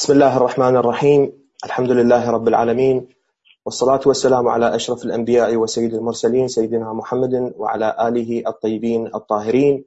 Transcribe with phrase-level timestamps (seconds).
[0.00, 1.32] بسم الله الرحمن الرحيم
[1.64, 3.08] الحمد لله رب العالمين
[3.64, 9.84] والصلاة والسلام على أشرف الأنبياء وسيد المرسلين سيدنا محمد وعلى آله الطيبين الطاهرين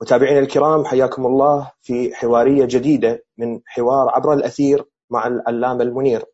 [0.00, 6.24] متابعينا الكرام حياكم الله في حوارية جديدة من حوار عبر الأثير مع العلامة المنير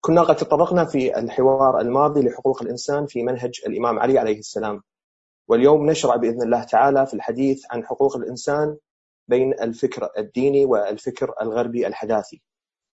[0.00, 4.82] كنا قد تطرقنا في الحوار الماضي لحقوق الإنسان في منهج الإمام علي عليه السلام
[5.48, 8.76] واليوم نشرع بإذن الله تعالى في الحديث عن حقوق الإنسان
[9.28, 12.42] بين الفكر الديني والفكر الغربي الحداثي.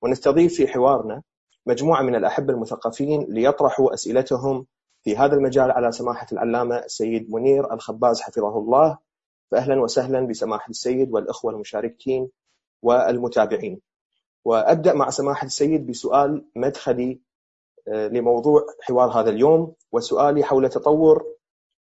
[0.02, 1.22] ونستضيف في حوارنا
[1.66, 4.66] مجموعة من الأحبة المثقفين ليطرحوا أسئلتهم
[5.04, 8.98] في هذا المجال على سماحة العلامة السيد منير الخباز حفظه الله.
[9.50, 12.28] فأهلا وسهلا بسماحة السيد والإخوة المشاركين
[12.82, 13.80] والمتابعين.
[14.44, 17.20] وأبدأ مع سماحة السيد بسؤال مدخلي
[17.88, 21.24] آه، لموضوع حوار هذا اليوم وسؤالي حول تطور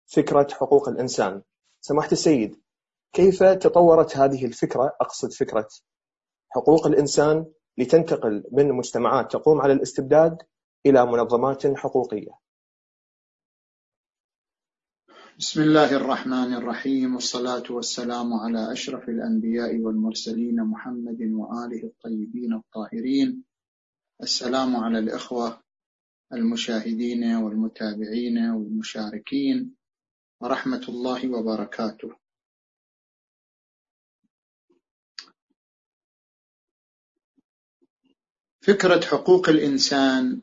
[0.06, 1.42] فكرة حقوق الإنسان.
[1.80, 2.60] سماحة السيد
[3.16, 5.68] كيف تطورت هذه الفكرة أقصد فكرة
[6.48, 7.46] حقوق الإنسان
[7.78, 10.38] لتنتقل من مجتمعات تقوم على الاستبداد
[10.86, 12.38] إلى منظمات حقوقية؟
[15.38, 23.44] بسم الله الرحمن الرحيم والصلاة والسلام على أشرف الأنبياء والمرسلين محمد وآله الطيبين الطاهرين.
[24.22, 25.60] السلام على الإخوة
[26.32, 29.76] المشاهدين والمتابعين والمشاركين.
[30.40, 32.25] ورحمة الله وبركاته.
[38.66, 40.42] فكرة حقوق الإنسان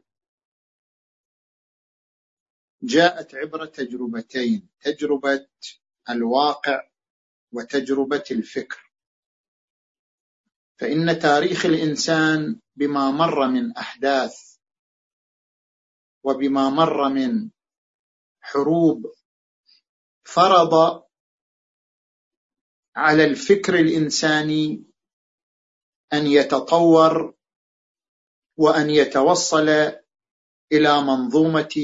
[2.83, 5.47] جاءت عبر تجربتين تجربة
[6.09, 6.89] الواقع
[7.51, 8.91] وتجربة الفكر.
[10.79, 14.57] فإن تاريخ الإنسان بما مر من أحداث
[16.23, 17.49] وبما مر من
[18.41, 19.13] حروب
[20.23, 21.03] فرض
[22.95, 24.85] على الفكر الإنساني
[26.13, 27.42] أن يتطور
[28.57, 29.69] وأن يتوصل
[30.71, 31.75] إلى منظومة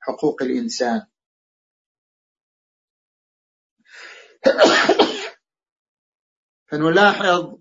[0.00, 1.06] حقوق الإنسان.
[6.68, 7.58] فنلاحظ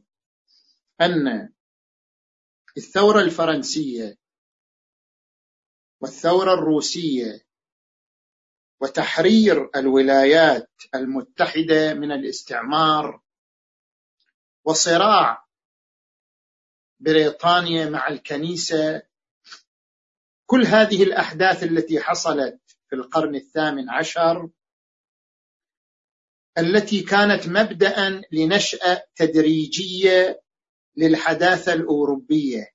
[1.01, 1.53] أن
[2.77, 4.17] الثورة الفرنسية
[6.01, 7.45] والثورة الروسية
[8.81, 13.21] وتحرير الولايات المتحدة من الاستعمار
[14.65, 15.42] وصراع
[17.03, 19.01] بريطانيا مع الكنيسة.
[20.45, 22.59] كل هذه الأحداث التي حصلت
[22.89, 24.49] في القرن الثامن عشر
[26.57, 30.41] التي كانت مبدأ لنشأة تدريجية
[30.95, 32.73] للحداثة الأوروبية.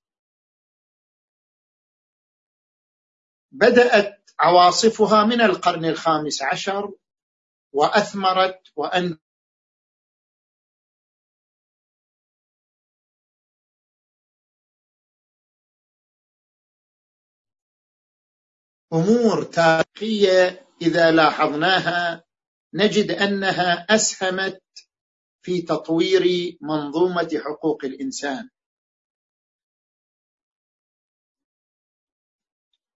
[3.53, 6.93] بدأت عواصفها من القرن الخامس عشر
[7.73, 9.19] وأثمرت وأن
[18.93, 22.25] أمور تاريخية إذا لاحظناها
[22.75, 24.63] نجد أنها أسهمت
[25.43, 28.51] في تطوير منظومة حقوق الإنسان.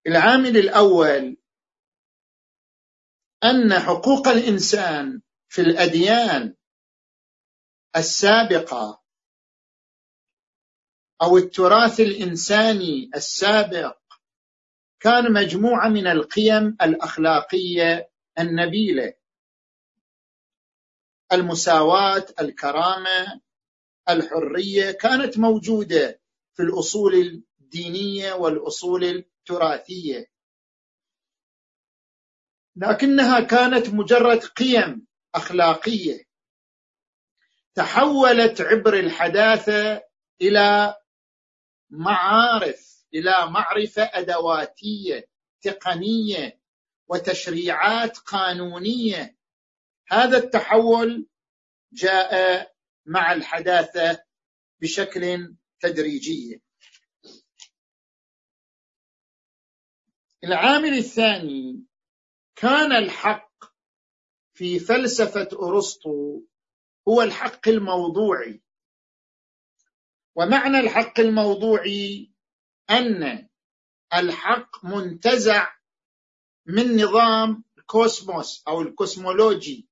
[0.06, 1.36] العامل الأول
[3.44, 6.56] أن حقوق الإنسان في الأديان
[7.96, 9.02] السابقة
[11.22, 14.01] أو التراث الإنساني السابق
[15.02, 19.14] كان مجموعة من القيم الأخلاقية النبيلة.
[21.32, 23.40] المساواة الكرامة
[24.08, 26.20] الحرية كانت موجودة
[26.54, 27.14] في الأصول
[27.60, 30.26] الدينية والأصول التراثية.
[32.76, 36.24] لكنها كانت مجرد قيم أخلاقية
[37.74, 40.02] تحولت عبر الحداثة
[40.42, 40.96] إلى
[41.90, 42.91] معارف.
[43.14, 45.28] إلى معرفة أدواتية
[45.62, 46.60] تقنية
[47.08, 49.36] وتشريعات قانونية.
[50.08, 51.26] هذا التحول
[51.92, 52.72] جاء
[53.06, 54.24] مع الحداثة
[54.80, 56.62] بشكل تدريجي.
[60.44, 61.84] العامل الثاني
[62.56, 63.52] كان الحق
[64.54, 66.42] في فلسفة أرسطو
[67.08, 68.62] هو الحق الموضوعي.
[70.34, 72.31] ومعنى الحق الموضوعي
[72.90, 73.48] أن
[74.14, 75.72] الحق منتزع
[76.66, 79.88] من نظام الكوسموس أو الكوسمولوجي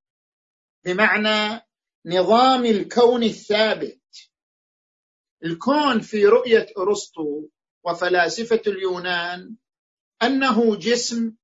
[0.85, 1.61] بمعنى
[2.05, 4.01] نظام الكون الثابت.
[5.43, 7.47] الكون في رؤية أرسطو
[7.83, 9.55] وفلاسفة اليونان
[10.23, 11.35] أنه جسم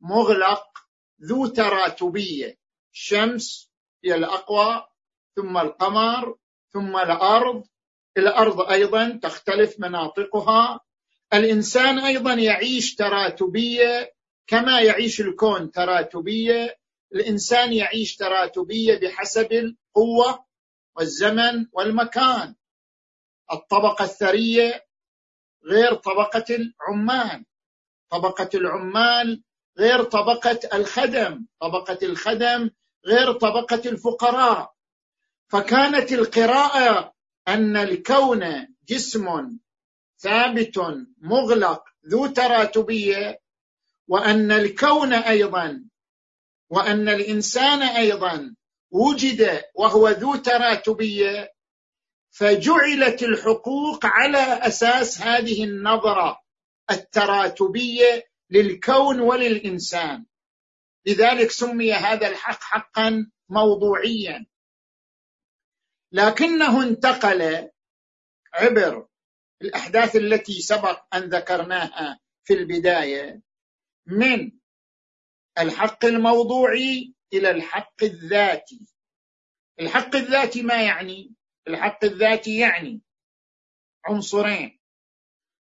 [0.00, 0.78] مغلق
[1.22, 2.58] ذو تراتبية
[2.92, 3.70] الشمس
[4.04, 4.86] هي الأقوى
[5.36, 6.38] ثم القمر
[6.72, 7.66] ثم الأرض
[8.16, 10.80] الأرض أيضا تختلف مناطقها.
[11.34, 14.14] الإنسان أيضا يعيش تراتبية
[14.46, 16.76] كما يعيش الكون تراتبية.
[17.14, 20.44] الإنسان يعيش تراتبية بحسب القوة
[20.96, 22.54] والزمن والمكان.
[23.52, 24.86] الطبقة الثرية
[25.64, 27.44] غير طبقة العمال.
[28.10, 29.42] طبقة العمال
[29.78, 31.46] غير طبقة الخدم.
[31.60, 32.70] طبقة الخدم
[33.06, 34.74] غير طبقة الفقراء.
[35.48, 37.14] فكانت القراءة
[37.48, 39.58] أن الكون جسم
[40.18, 40.78] ثابت
[41.20, 43.40] مغلق ذو تراتبية
[44.08, 45.84] وأن الكون أيضا
[46.70, 48.54] وأن الإنسان أيضا
[48.90, 51.52] وجد وهو ذو تراتبية
[52.30, 56.40] فجعلت الحقوق على أساس هذه النظرة
[56.90, 60.26] التراتبية للكون وللإنسان.
[61.06, 64.46] لذلك سمي هذا الحق حقا موضوعيا.
[66.12, 67.70] لكنه انتقل.
[68.54, 69.08] عبر
[69.62, 73.42] الأحداث التي سبق أن ذكرناها في البداية
[74.06, 74.52] من
[75.58, 78.86] الحق الموضوعي إلى الحق الذاتي.
[79.80, 81.34] الحق الذاتي ما يعني؟
[81.68, 83.02] الحق الذاتي يعني
[84.04, 84.80] عنصرين.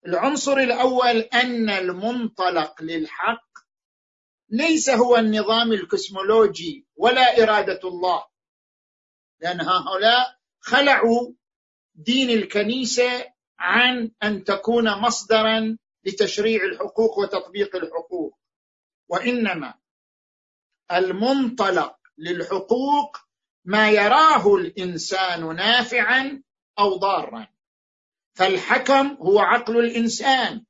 [0.07, 3.47] العنصر الأول أن المنطلق للحق
[4.49, 8.25] ليس هو النظام الكسمولوجي ولا إرادة الله
[9.39, 10.36] لأن هؤلاء
[10.67, 11.33] خلعوا
[11.95, 18.39] دين الكنيسة عن أن تكون مصدرا لتشريع الحقوق وتطبيق الحقوق.
[19.09, 19.73] وإنما
[20.91, 23.17] المنطلق للحقوق
[23.65, 26.43] ما يراه الإنسان نافعا
[26.79, 27.47] أو ضارا.
[28.33, 30.65] فالحكم هو عقل الإنسان.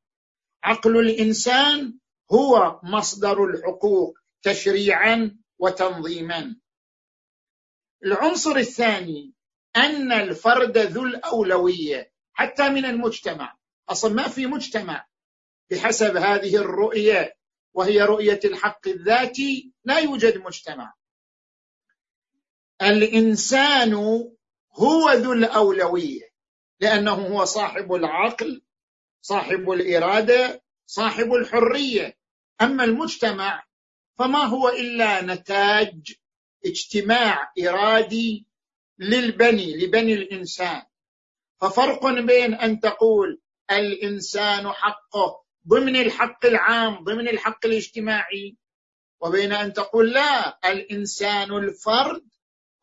[0.63, 1.99] عقل الإنسان
[2.31, 6.55] هو مصدر الحقوق تشريعا وتنظيما.
[8.03, 9.36] العنصر الثاني
[9.75, 13.57] أن الفرد ذو الأولوية حتى من المجتمع.
[13.89, 15.07] أصلا ما في مجتمع
[15.71, 17.35] بحسب هذه الرؤية
[17.73, 20.93] وهي رؤية الحق الذاتي لا يوجد مجتمع.
[22.81, 23.93] الإنسان
[24.73, 26.29] هو ذو الأولوية
[26.79, 28.61] لأنه هو صاحب العقل
[29.21, 32.17] صاحب الإرادة صاحب الحرية.
[32.61, 33.63] أما المجتمع
[34.17, 36.13] فما هو إلا نتاج
[36.65, 38.46] اجتماع إرادي
[38.99, 40.81] للبني لبني الإنسان.
[41.61, 43.41] ففرق بين أن تقول
[43.71, 48.57] الإنسان حقه ضمن الحق العام ضمن الحق الاجتماعي
[49.19, 52.23] وبين أن تقول لا الإنسان الفرد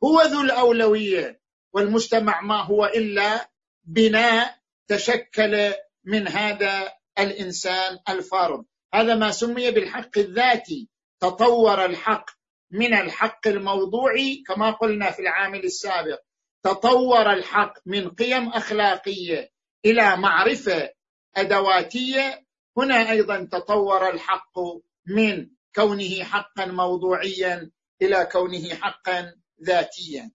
[0.05, 1.40] هو ذو الأولوية
[1.72, 3.50] والمجتمع ما هو إلا
[3.84, 4.58] بناء
[4.88, 5.75] تشكل
[6.05, 8.64] من هذا الإنسان الفرد.
[8.94, 10.88] هذا ما سمي بالحق الذاتي.
[11.20, 12.31] تطور الحق.
[12.75, 16.21] من الحق الموضوعي كما قلنا في العامل السابق.
[16.62, 19.50] تطور الحق من قيم أخلاقية
[19.85, 20.91] إلى معرفة
[21.37, 22.47] أدواتية.
[22.76, 24.59] هنا أيضا تطور الحق
[25.06, 27.71] من كونه حقا موضوعيا
[28.03, 30.31] إلى كونه حقا ذاتيا.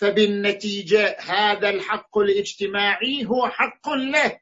[0.00, 4.40] فبالنتيجة هذا الحق الاجتماعي هو حق له.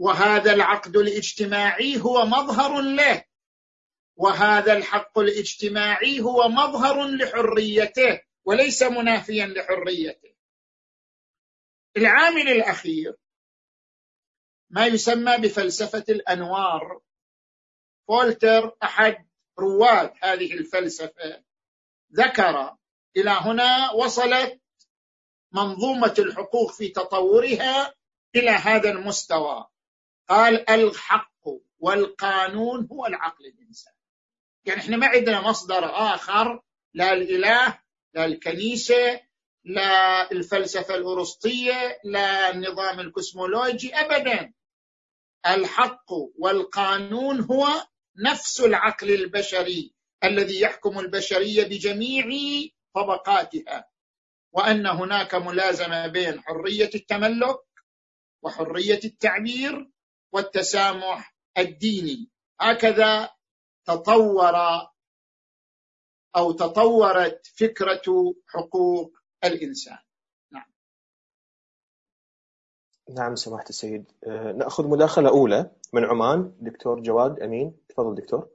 [0.00, 3.24] وهذا العقد الاجتماعي هو مظهر له.
[4.16, 10.34] وهذا الحق الاجتماعي هو مظهر لحريته وليس منافيا لحريته.
[11.96, 13.16] العامل الأخير
[14.70, 17.00] ما يسمى بفلسفة الأنوار.
[18.08, 19.28] فولتر أحد
[19.58, 21.42] رواد هذه الفلسفة
[22.12, 22.76] ذكر
[23.16, 24.60] إلى هنا وصلت
[25.52, 27.94] منظومة الحقوق في تطورها
[28.36, 29.66] إلى هذا المستوى.
[30.30, 31.30] قال الحق
[31.78, 33.96] والقانون هو العقل الانساني
[34.64, 36.62] يعني إحنا ما عندنا مصدر آخر
[36.94, 37.78] لا الإله
[38.14, 39.20] لا الكنيسة
[39.64, 44.52] لا الفلسفة الأرسطية لا النظام الكوسمولوجي أبدا.
[45.46, 47.66] الحق والقانون هو
[48.16, 49.94] نفس العقل البشري
[50.24, 52.26] الذي يحكم البشرية بجميع
[52.94, 53.88] طبقاتها.
[54.52, 57.58] وأن هناك ملازمة بين حرية التملك
[58.42, 59.90] وحرية التعبير
[60.32, 62.30] والتسامح الديني.
[62.60, 63.30] هكذا
[63.84, 64.54] تطور
[66.36, 69.12] أو تطورت فكرة حقوق
[69.44, 69.98] الإنسان.
[70.52, 70.72] نعم.
[73.16, 74.04] نعم سماحة السيد.
[74.26, 76.52] أه، نأخذ مداخلة أولى من عمان.
[76.60, 77.76] دكتور جواد أمين.
[77.88, 78.48] تفضل دكتور.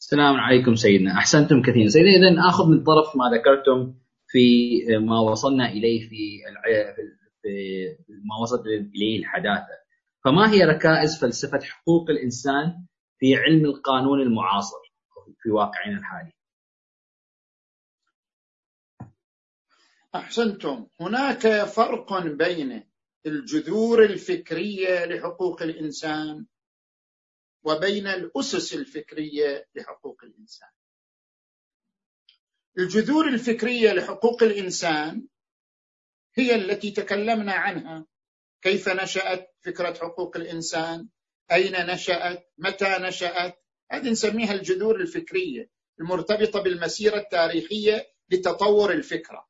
[0.00, 1.18] السلام عليكم سيدنا.
[1.18, 1.88] أحسنتم كثيرا.
[1.88, 3.94] سيدنا اذا آخذ من طرف ما ذكرتم
[4.28, 4.38] في
[4.98, 6.42] ما وصلنا إليه في
[6.96, 7.23] في
[8.08, 9.84] ما وصلت اليه الحداثه
[10.24, 12.86] فما هي ركائز فلسفة حقوق الإنسان
[13.18, 14.76] في علم القانون المعاصر
[15.42, 16.32] في واقعنا الحالي؟
[20.14, 20.86] أحسنتم.
[21.00, 22.90] هناك فرق بين
[23.26, 26.46] الجذور الفكرية لحقوق الإنسان
[27.62, 30.68] وبين الأسس الفكرية لحقوق الإنسان.
[32.78, 35.26] الجذور الفكرية لحقوق الإنسان
[36.36, 38.06] هي التي تكلمنا عنها.
[38.62, 41.08] كيف نشأت فكرة حقوق الإنسان؟
[41.52, 49.48] أين نشأت؟ متى نشأت؟ هذه نسميها الجذور الفكرية المرتبطة بالمسيرة التاريخية لتطور الفكرة.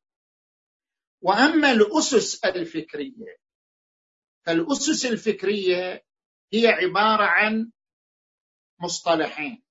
[1.21, 3.37] وأما الأسس الفكرية
[4.45, 6.05] فالأسس الفكرية
[6.53, 7.71] هي عبارة عن
[8.79, 9.63] مصطلحين.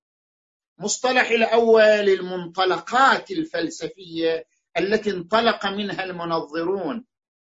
[0.77, 7.05] مصطلح الأول المنطلقات الفلسفية التي انطلق منها المنظرون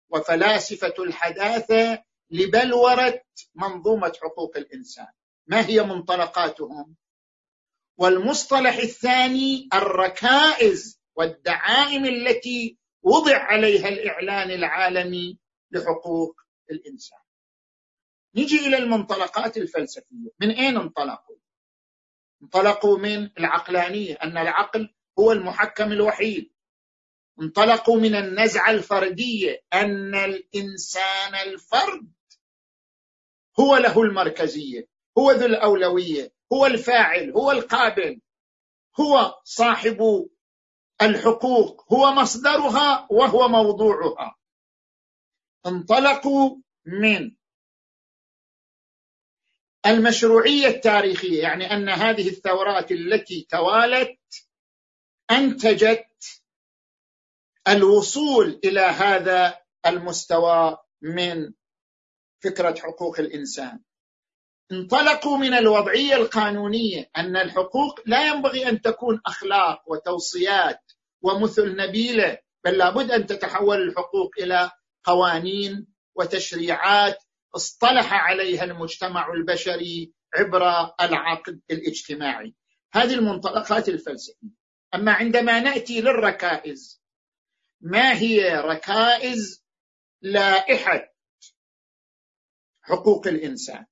[0.09, 3.21] وفلاسفة الحداثة لبلوره
[3.55, 5.07] منظومة حقوق الإنسان.
[5.47, 6.95] ما هي منطلقاتهم؟
[7.97, 15.39] والمصطلح الثاني الركائز والدعائم التي وضع عليها الإعلان العالمي
[15.71, 17.19] لحقوق الإنسان.
[18.35, 20.29] نجي إلى المنطلقات الفلسفية.
[20.39, 21.35] من أين انطلقوا؟
[22.43, 26.51] انطلقوا من العقلانية أن العقل هو المحكم الوحيد.
[27.41, 32.11] انطلقوا من النزعة الفردية أن الإنسان الفرد
[33.59, 38.21] هو له المركزية هو ذو الأولوية هو الفاعل هو القابل
[38.99, 40.29] هو صاحب
[41.01, 44.35] الحقوق هو مصدرها وهو موضوعها.
[45.65, 47.35] انطلقوا من
[49.85, 54.19] المشروعية التاريخية يعني أن هذه الثورات التي توالت
[55.31, 56.08] أنتجت
[57.69, 61.53] الوصول إلى هذا المستوى من
[62.43, 63.79] فكرة حقوق الإنسان.
[64.71, 72.77] انطلقوا من الوضعية القانونية أن الحقوق لا ينبغي أن تكون أخلاق وتوصيات ومثل نبيلة بل
[72.77, 74.71] لابد أن تتحول الحقوق إلى
[75.03, 77.17] قوانين وتشريعات
[77.55, 82.55] اصطلح عليها المجتمع البشري عبر العقد الاجتماعي.
[82.93, 84.49] هذه المنطلقات الفلسفية.
[84.95, 86.98] أما عندما نأتي للركائز
[87.81, 89.65] ما هي ركائز
[90.21, 91.13] لائحة
[92.81, 93.85] حقوق الإنسان؟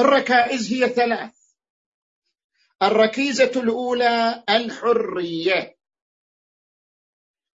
[0.00, 1.44] الركائز هي ثلاث.
[2.82, 5.78] الركيزة الأولى الحرية.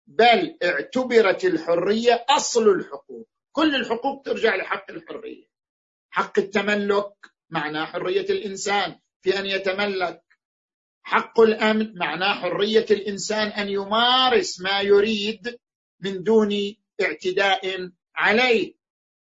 [0.07, 3.29] بل اعتبرت الحرية أصل الحقوق.
[3.53, 5.47] كل الحقوق ترجع لحق الحرية.
[6.11, 7.15] حق التملك
[7.51, 10.28] معناه حرية الإنسان في أن يتملك.
[11.09, 15.59] حق الأمن معناه حرية الإنسان أن يمارس ما يريد
[16.01, 18.75] من دون اعتداء عليه.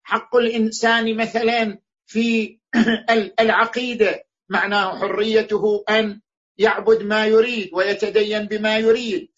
[0.04, 2.60] حق الإنسان مثلا في
[3.40, 6.22] العقيدة معناه حريته أن
[6.58, 9.32] يعبد ما يريد ويتدين بما يريد.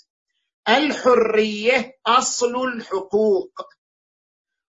[0.70, 3.62] الحرية أصل الحقوق.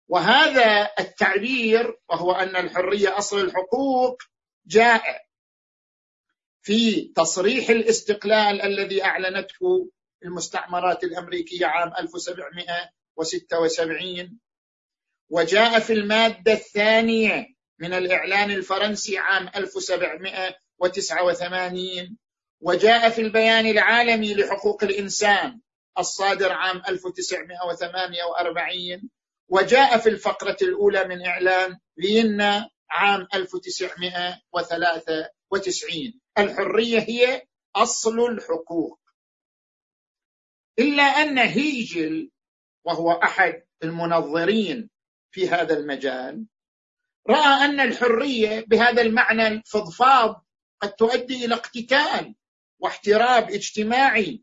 [0.08, 4.22] وهذا التعبير وهو أن الحرية أصل الحقوق
[4.66, 5.27] جاء
[6.62, 9.90] في تصريح الاستقلال الذي أعلنته
[10.24, 14.38] المستعمرات الأمريكية عام 1776
[15.30, 17.46] وجاء في المادة الثانية
[17.78, 22.16] من الإعلان الفرنسي عام 1789
[22.60, 25.60] وجاء في البيان العالمي لحقوق الإنسان
[25.98, 29.10] الصادر عام 1948
[29.48, 39.00] وجاء في الفقرة الأولى من إعلان فيينا عام 1993 الحرية هي أصل الحقوق.
[40.78, 42.30] إلا أن هيجل
[42.84, 44.90] وهو أحد المنظرين
[45.30, 46.46] في هذا المجال
[47.28, 50.46] رأى أن الحرية بهذا المعنى الفضفاض
[50.80, 52.34] قد تؤدي إلى اقتتال
[52.78, 54.42] واحتراب اجتماعي.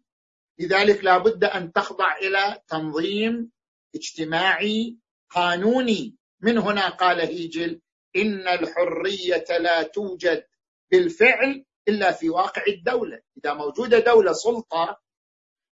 [0.60, 3.52] لذلك لا بد أن تخضع إلى تنظيم
[3.96, 4.98] اجتماعي
[5.30, 6.16] قانوني.
[6.42, 7.82] من هنا قال هيجل
[8.16, 10.44] إن الحرية لا توجد
[10.92, 13.22] بالفعل إلا في واقع الدولة.
[13.38, 15.02] إذا موجودة دولة سلطة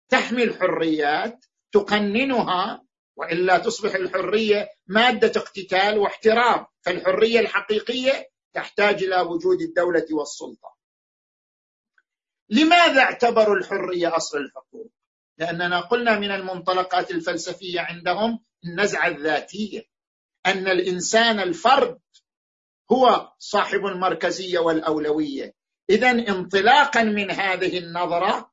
[0.10, 2.84] تحمي الحريات تقننها
[3.16, 6.66] وإلا تصبح الحرية مادة اقتتال واحترام.
[6.82, 10.76] فالحرية الحقيقية تحتاج إلى وجود الدولة والسلطة.
[12.50, 14.92] لماذا اعتبروا الحرية أصل الحقوق؟
[15.38, 19.82] لأننا قلنا من المنطلقات الفلسفية عندهم النزعة الذاتية
[20.46, 22.00] أن الإنسان الفرد
[22.92, 25.54] هو صاحب المركزية والأولوية.
[25.90, 28.52] اذا انطلاقا من هذه النظرة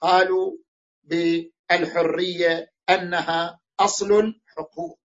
[0.00, 0.56] قالوا
[1.02, 4.98] بالحرية أنها أصل الحقوق.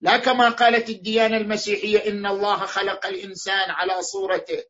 [0.00, 4.64] لا كما قالت الديانة المسيحية إن الله خلق الإنسان على صورته.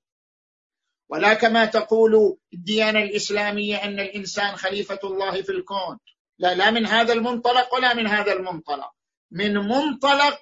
[1.09, 5.99] ولا كما تقول الديانة الإسلامية إن الإنسان خليفة الله في الكون.
[6.39, 8.91] لا لا من هذا المنطلق ولا من هذا المنطلق.
[9.31, 10.41] من منطلق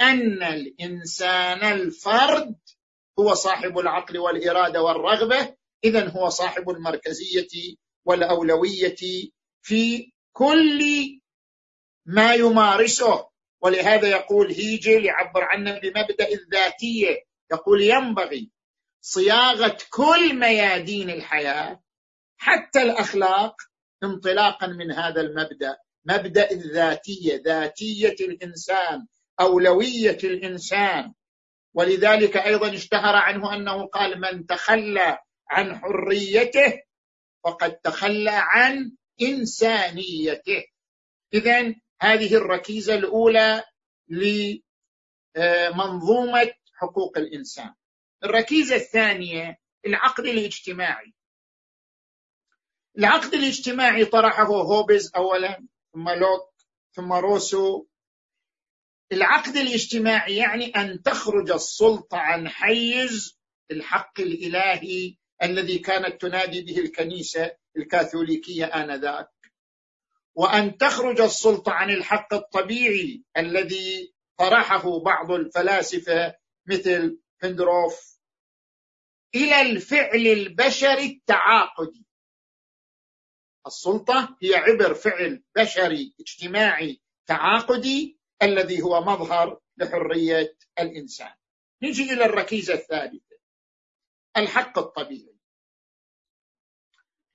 [0.00, 2.56] أن الإنسان الفرد
[3.18, 5.56] هو صاحب العقل والإرادة والرغبة.
[5.84, 8.96] اذا هو صاحب المركزية والأولوية
[9.62, 10.82] في كل
[12.06, 13.28] ما يمارسه.
[13.60, 18.50] ولهذا يقول هيجل يعبر عنه بمبدأ الذاتية يقول ينبغي
[19.00, 21.82] صياغة كل ميادين الحياة
[22.36, 23.54] حتى الأخلاق
[24.04, 25.76] انطلاقا من هذا المبدأ.
[26.04, 29.06] مبدأ الذاتية ذاتية الإنسان
[29.40, 31.14] أولوية الإنسان.
[31.74, 36.82] ولذلك أيضا اشتهر عنه أنه قال من تخلى عن حريته
[37.44, 40.64] فقد تخلى عن إنسانيته.
[41.34, 43.64] اذا هذه الركيزة الأولى
[45.36, 47.74] لمنظومة حقوق الإنسان.
[48.24, 51.14] الركيزة الثانية العقد الاجتماعي.
[52.98, 56.52] العقد الاجتماعي طرحه هوبز اولا ثم لوك
[56.92, 57.86] ثم روسو
[59.12, 63.38] العقد الاجتماعي يعني أن تخرج السلطة عن حيز
[63.70, 69.28] الحق الإلهي الذي كانت تنادي به الكنيسة الكاثوليكية آنذاك.
[70.34, 76.34] وأن تخرج السلطة عن الحق الطبيعي الذي طرحه بعض الفلاسفة
[76.66, 78.18] مثل بندروف
[79.34, 82.06] إلى الفعل البشري التعاقدي.
[83.66, 91.34] السلطة هي عبر فعل بشري اجتماعي تعاقدي الذي هو مظهر لحرية الإنسان.
[91.82, 93.36] نجي إلى الركيزة الثالثة.
[94.36, 95.36] الحق الطبيعي.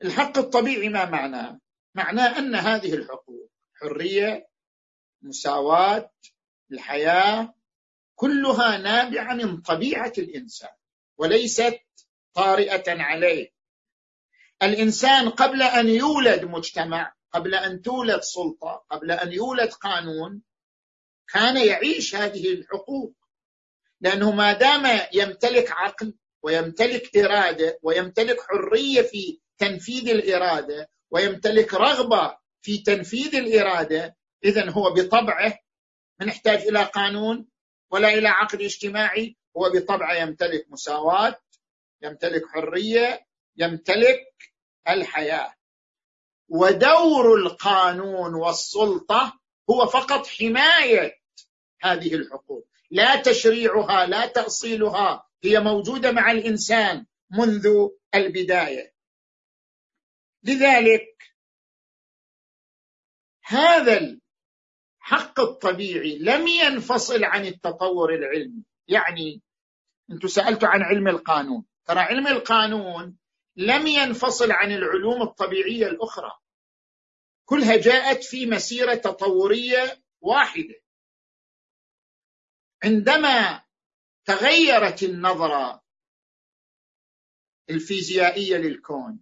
[0.03, 1.59] الحق الطبيعي ما معناه
[1.95, 4.49] معناه أن هذه الحقوق حرية
[5.21, 6.11] مساواة
[6.71, 7.53] الحياة
[8.15, 10.75] كلها نابعة من طبيعة الإنسان
[11.17, 11.81] وليست
[12.33, 13.53] طارئة عليه.
[14.63, 20.41] الإنسان قبل أن يولد مجتمع قبل أن تولد سلطة قبل أن يولد قانون
[21.33, 23.13] كان يعيش هذه الحقوق.
[24.01, 26.13] لأنه ما دام يمتلك عقل
[26.43, 35.59] ويمتلك إرادة ويمتلك حرية في تنفيذ الإرادة ويمتلك رغبة في تنفيذ الإرادة اذا هو بطبعه
[36.19, 37.47] ما نحتاج إلى قانون
[37.91, 39.37] ولا إلى عقد اجتماعي.
[39.57, 41.39] هو بطبعه يمتلك مساواة
[42.01, 43.25] يمتلك حرية
[43.57, 44.25] يمتلك
[44.89, 45.53] الحياة.
[46.49, 51.16] ودور القانون والسلطة هو فقط حماية
[51.81, 52.67] هذه الحقوق.
[52.91, 57.67] لا تشريعها لا تأصيلها هي موجودة مع الإنسان منذ
[58.15, 58.93] البداية.
[60.43, 61.17] لذلك
[63.43, 68.63] هذا الحق الطبيعي لم ينفصل عن التطور العلمي.
[68.87, 69.41] يعني
[70.11, 71.65] أنتم سألتوا عن علم القانون.
[71.85, 73.17] ترى علم القانون
[73.55, 76.31] لم ينفصل عن العلوم الطبيعية الأخرى.
[77.45, 80.75] كلها جاءت في مسيرة تطورية واحدة.
[82.83, 83.63] عندما
[84.25, 85.83] تغيرت النظرة
[87.69, 89.19] الفيزيائية للكون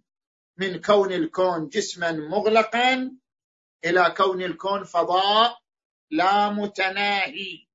[0.56, 3.18] من كون الكون جسما مغلقا
[3.84, 5.58] إلى كون الكون فضاء
[6.10, 7.66] لا متناهي.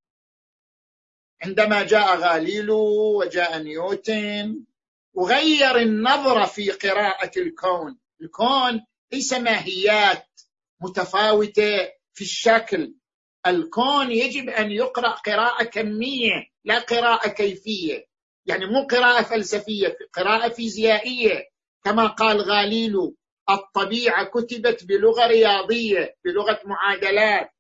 [1.44, 4.66] عندما جاء غاليلو وجاء نيوتن
[5.14, 8.00] وغير النظرة في قراءة الكون.
[8.22, 10.42] الكون ليس ماهيات
[10.82, 12.96] متفاوتة في الشكل.
[13.48, 18.06] الكون يجب أن يقرأ قراءة كمية لا قراءة كيفية.
[18.46, 21.52] يعني مو قراءة فلسفية قراءة فيزيائية.
[21.84, 23.16] كما قال غاليلو
[23.50, 27.52] الطبيعة كتبت بلغة رياضية بلغة معادلات.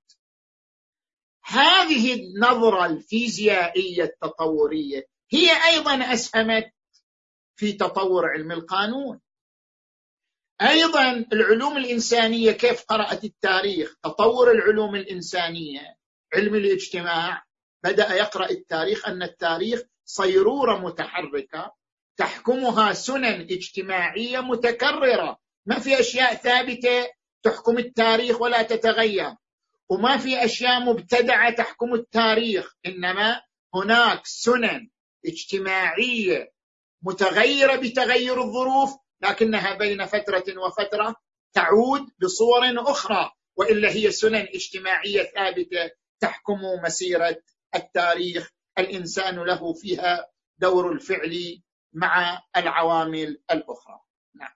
[1.43, 6.71] هذه النظرة الفيزيائية التطورية هي أيضا أسهمت
[7.55, 9.19] في تطور علم القانون.
[10.61, 15.97] أيضا العلوم الإنسانية كيف قرأت التاريخ؟ تطور العلوم الإنسانية
[16.33, 17.43] علم الاجتماع
[17.83, 21.73] بدأ يقرأ التاريخ أن التاريخ صيرورة متحركة
[22.17, 25.39] تحكمها سنن اجتماعية متكررة.
[25.65, 27.09] ما في أشياء ثابتة
[27.43, 29.35] تحكم التاريخ ولا تتغير.
[29.89, 33.41] وما في أشياء مبتدعة تحكم التاريخ إنما
[33.75, 34.89] هناك سنن
[35.25, 36.51] اجتماعية
[37.01, 41.15] متغيرة بتغير الظروف لكنها بين فترة وفترة
[41.53, 47.43] تعود بصور أخرى وإلا هي سنن اجتماعية ثابتة تحكم مسيرة
[47.75, 48.49] التاريخ.
[48.77, 51.61] الإنسان له فيها دور الفعل
[51.93, 53.99] مع العوامل الأخرى.
[54.35, 54.53] نعم.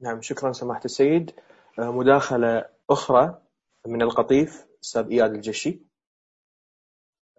[0.00, 1.34] نعم شكرا سماحة السيد.
[1.78, 3.42] آه، مداخلة أخرى
[3.86, 5.80] من القطيف أستاذ إياد الجشي.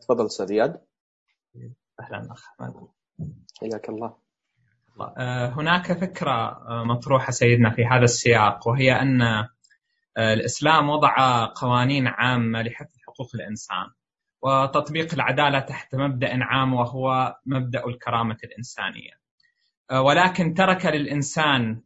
[0.01, 0.86] تفضل أستاذ إياد.
[1.99, 2.88] أهلا أخ احمد
[3.60, 4.24] حياك الله.
[5.58, 9.49] هناك فكرة آه، مطروحة سيدنا في هذا السياق وهي أن آه،
[10.17, 13.86] الإسلام وضع قوانين عامة لحفظ حقوق الإنسان
[14.41, 19.12] وتطبيق العدالة تحت مبدأ عام وهو مبدأ الكرامة الإنسانية.
[19.91, 21.81] ولكن ترك للإنسان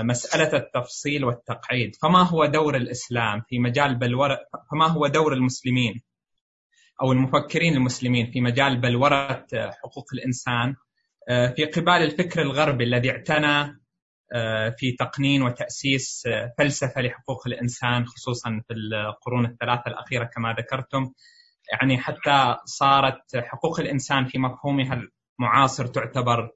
[0.00, 1.96] مسألة التفصيل والتقعيد.
[2.02, 4.38] فما هو دور الإسلام في مجال بلوره
[4.70, 6.02] فما هو دور المسلمين
[7.02, 10.89] أو المفكرين المسلمين في مجال بلوره حقوق الإنسان؟ آه،
[11.28, 13.80] في قبال الفكر الغربي الذي اعتنى
[14.32, 21.12] آه، في تقنين وتأسيس آه، فلسفة لحقوق الإنسان خصوصا في القرون الثلاثة الأخيرة كما ذكرتم
[21.72, 25.02] يعني حتى صارت حقوق الإنسان في مفهومها
[25.38, 26.50] المعاصر تعتبر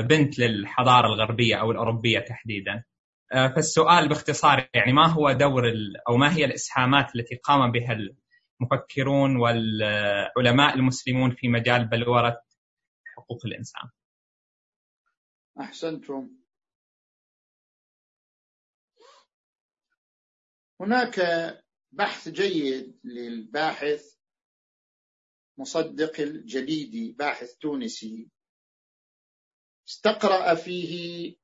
[0.00, 2.84] بنت للحضارة الغربية أو الأوروبية تحديدا.
[3.32, 5.72] فالسؤال باختصار يعني ما هو دور
[6.08, 7.96] أو ما هي الإسهامات التي قام بها
[8.60, 12.40] المفكرون والعلماء المسلمون في مجال بلورة
[13.22, 13.90] حقوق الإنسان.
[15.60, 16.30] أحسنتم.
[20.80, 21.20] هناك
[21.92, 24.16] بحث جيد للباحث
[25.58, 28.30] مصدق الجليدي باحث تونسي.
[29.88, 31.36] استقرأ فيه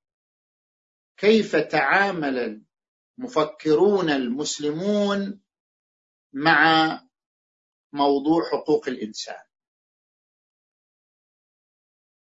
[1.17, 2.65] كيف تعامل
[3.19, 5.43] المفكرون المسلمون
[6.33, 7.01] مع
[7.93, 9.48] موضوع حقوق الإنسان.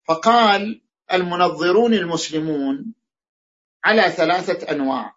[0.08, 0.82] فقال
[1.14, 2.94] المنظرون المسلمون
[3.84, 5.16] على ثلاثة أنواع.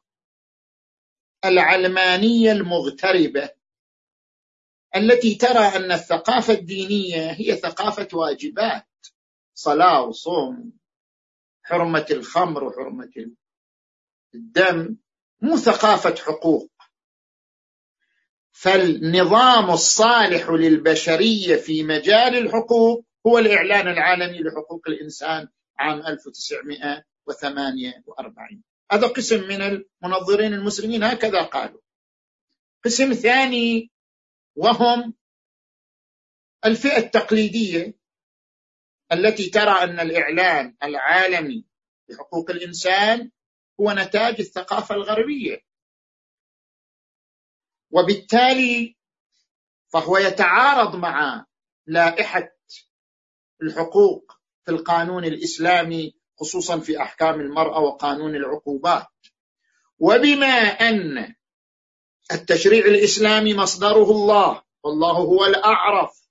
[1.45, 3.51] العلمانية المغتربة
[4.97, 8.87] التي ترى أن الثقافة الدينية هي ثقافة واجبات
[9.55, 10.73] صلاة وصوم
[11.63, 13.31] حرمة الخمر وحرمة
[14.35, 14.97] الدم
[15.41, 16.71] مو ثقافة حقوق.
[18.53, 29.49] فالنظام الصالح للبشرية في مجال الحقوق هو الإعلان العالمي لحقوق الإنسان عام 1948 هذا قسم
[29.49, 31.81] من المنظرين المسلمين هكذا قالوا.
[32.85, 33.91] قسم ثاني
[34.57, 35.15] وهم
[36.65, 37.99] الفئة التقليدية
[39.13, 41.65] التي ترى أن الإعلان العالمي
[42.09, 43.31] لحقوق الإنسان
[43.81, 45.61] هو نتاج الثقافة الغربية.
[47.91, 48.97] وبالتالي
[49.93, 51.47] فهو يتعارض مع
[51.87, 52.58] لائحة
[53.63, 54.33] الحقوق
[54.65, 59.07] في القانون الإسلامي خصوصا في أحكام المرأة وقانون العقوبات.
[59.99, 60.57] وبما
[60.89, 61.35] أن
[62.33, 66.29] التشريع الإسلامي مصدره الله والله هو الأعرف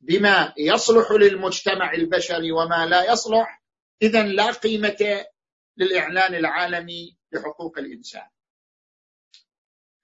[0.00, 3.62] بما يصلح للمجتمع البشري وما لا يصلح
[4.02, 5.26] اذا لا قيمة
[5.76, 8.28] للإعلان العالمي لحقوق الإنسان.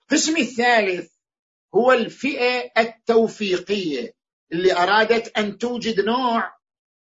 [0.02, 1.12] القسم الثالث
[1.74, 4.13] هو الفئة التوفيقية.
[4.52, 6.56] اللي أرادت أن توجد نوع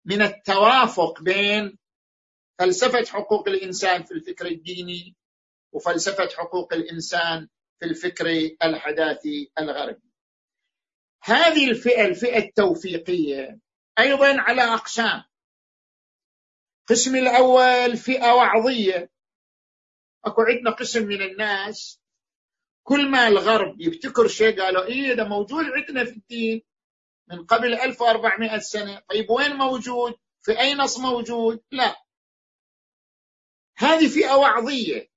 [0.05, 1.79] من التوافق بين
[2.59, 5.17] فلسفة حقوق الإنسان في الفكر الديني
[5.73, 7.49] وفلسفة حقوق الإنسان
[7.81, 8.27] في الفكر
[8.65, 10.13] الحداثي الغربي.
[11.23, 13.59] هذه الفئة الفئة التوفيقية
[13.99, 15.25] أيضا على أقسام.
[16.81, 19.11] القسم الأول فئة وعظية.
[20.25, 22.01] أكو عندنا قسم من الناس
[22.83, 26.63] كل ما الغرب يبتكر شيء قالوا إيه ده موجود عندنا في الدين
[27.33, 29.03] من قبل 1400 سنة.
[29.11, 31.97] طيب وين موجود؟ في أي نص موجود؟ لا.
[33.77, 35.11] هذه فئة وعظية.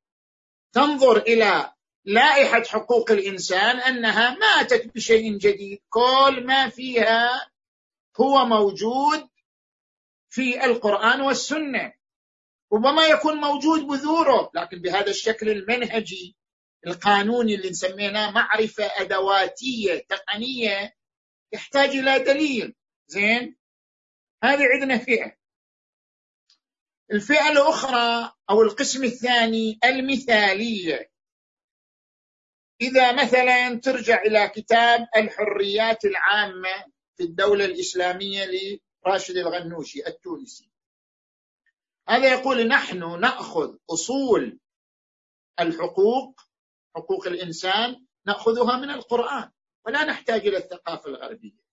[0.74, 1.74] تنظر إلى
[2.06, 5.82] لائحة حقوق الإنسان أنها ما أتت بشيء جديد.
[5.90, 7.52] كل ما فيها
[8.22, 9.30] هو موجود
[10.30, 11.94] في القرآن والسنة.
[12.74, 16.38] ربما يكون موجود بذوره لكن بهذا الشكل المنهجي
[16.88, 20.96] القانوني اللي نسميناه معرفة أدواتية تقنية
[21.54, 22.76] يحتاج إلى دليل.
[23.08, 23.58] زين؟
[24.44, 25.38] هذه عندنا فئة.
[27.12, 31.12] الفئة الأخرى أو القسم الثاني المثالية.
[32.82, 36.86] إذا مثلا ترجع إلى كتاب الحريات العامة
[37.18, 40.72] في الدولة الإسلامية لراشد الغنوشي التونسي.
[42.10, 44.60] هذا يقول نحن نأخذ أصول
[45.60, 46.42] الحقوق
[46.96, 49.52] حقوق الإنسان نأخذها من القرآن.
[49.86, 51.66] ولا نحتاج إلى الثقافة الغربية.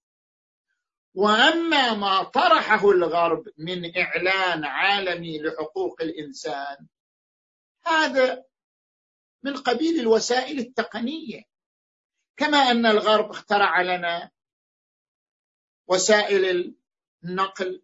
[1.15, 6.87] وأما ما طرحه الغرب من إعلان عالمي لحقوق الإنسان
[7.87, 8.45] هذا
[9.43, 11.43] من قبيل الوسائل التقنية.
[12.37, 14.31] كما أن الغرب اخترع لنا
[15.87, 16.75] وسائل
[17.25, 17.83] النقل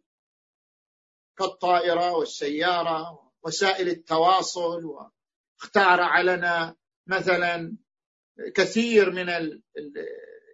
[1.38, 7.76] كالطائرة والسيارة وسائل التواصل واخترع لنا مثلا
[8.54, 9.58] كثير من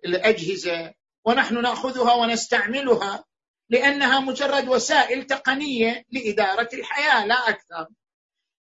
[0.05, 0.95] الأجهزة
[1.25, 3.25] ونحن نأخذها ونستعملها
[3.71, 7.87] لأنها مجرد وسائل تقنية لإدارة الحياة لا أكثر.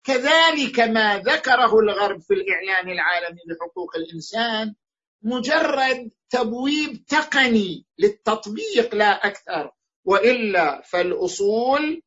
[0.04, 4.74] كذلك ما ذكره الغرب في الإعلان العالمي لحقوق الإنسان
[5.22, 9.72] مجرد تبويب تقني للتطبيق لا أكثر.
[10.04, 12.02] وإلا فالأصول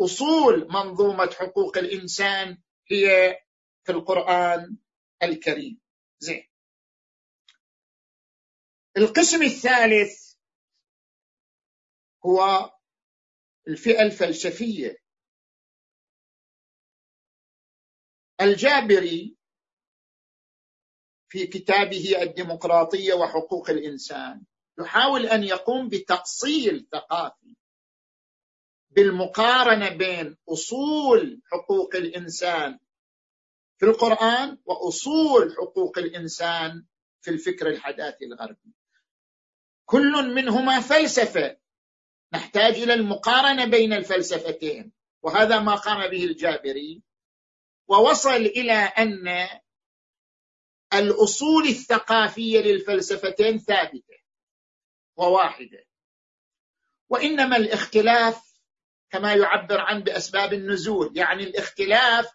[0.00, 2.58] أصول منظومة حقوق الإنسان
[2.90, 3.36] هي
[3.84, 4.76] في القرآن
[5.22, 5.80] الكريم.
[6.18, 6.48] زين.
[8.96, 10.34] القسم الثالث
[12.26, 12.70] هو
[13.68, 14.96] الفئة الفلسفية.
[18.40, 19.36] الجابري
[21.28, 24.42] في كتابه الديمقراطية وحقوق الإنسان
[24.80, 27.56] يحاول أن يقوم بتأصيل ثقافي
[28.90, 32.78] بالمقارنة بين أصول حقوق الإنسان
[33.78, 36.86] في القرآن وأصول حقوق الإنسان
[37.20, 38.75] في الفكر الحداثي الغربي.
[39.86, 41.56] كل منهما فلسفة.
[42.32, 44.92] نحتاج إلى المقارنة بين الفلسفتين.
[45.22, 47.02] وهذا ما قام به الجابري.
[47.88, 49.48] ووصل إلى أن
[50.94, 54.18] الأصول الثقافية للفلسفتين ثابتة
[55.16, 55.86] وواحدة.
[57.08, 58.60] وإنما الاختلاف
[59.10, 61.18] كما يعبر عنه بأسباب النزول.
[61.18, 62.30] يعني الاختلاف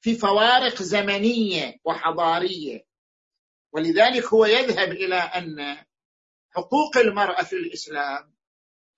[0.00, 2.86] في فوارق زمنية وحضارية.
[3.72, 5.85] ولذلك هو يذهب إلى أن
[6.56, 8.34] حقوق المرأة في الإسلام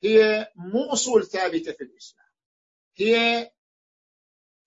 [0.03, 2.27] هي مو أصول ثابتة في الإسلام.
[2.97, 3.51] هي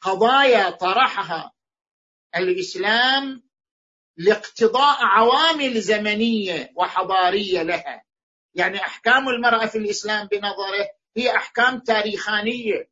[0.02, 1.54] قضايا طرحها
[2.36, 3.44] الإسلام
[4.18, 8.04] لاقتضاء عوامل زمنية وحضارية لها.
[8.54, 12.92] يعني أحكام المرأة في الإسلام بنظره هي أحكام تاريخانية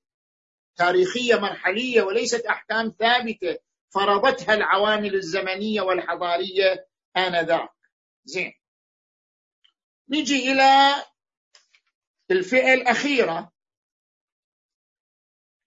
[0.75, 3.57] تاريخية مرحلية وليست أحكام ثابتة.
[3.93, 7.73] فرضتها العوامل الزمنية والحضارية آنذاك.
[8.25, 8.58] زين.
[10.09, 10.95] نجي إلى
[12.31, 13.51] الفئة الأخيرة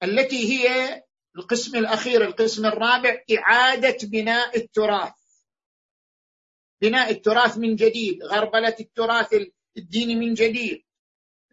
[0.02, 1.02] التي هي
[1.36, 5.12] القسم الأخير القسم الرابع إعادة بناء التراث.
[6.82, 9.34] بناء التراث من جديد غربلة التراث
[9.76, 10.82] الديني من جديد.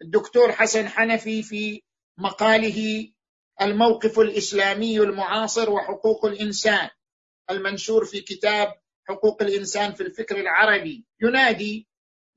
[0.02, 1.82] الدكتور حسن حنفي في
[2.18, 3.12] مقاله
[3.60, 6.90] الموقف الإسلامي المعاصر وحقوق الإنسان
[7.50, 11.88] المنشور في كتاب حقوق الإنسان في الفكر العربي ينادي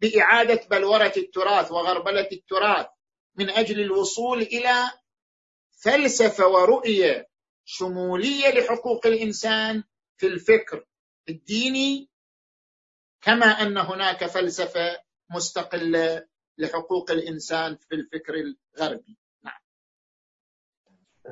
[0.04, 2.88] باعاده بلورة التراث وغربلة التراث
[3.36, 4.92] من أجل الوصول إلى
[5.72, 7.30] فلسفة ورؤية
[7.66, 9.84] شمولية لحقوق الإنسان
[10.18, 10.86] في الفكر
[11.30, 12.10] الديني
[13.22, 16.26] كما أن هناك فلسفة مستقلة
[16.58, 19.18] لحقوق الإنسان في الفكر الغربي.
[19.44, 19.62] نعم.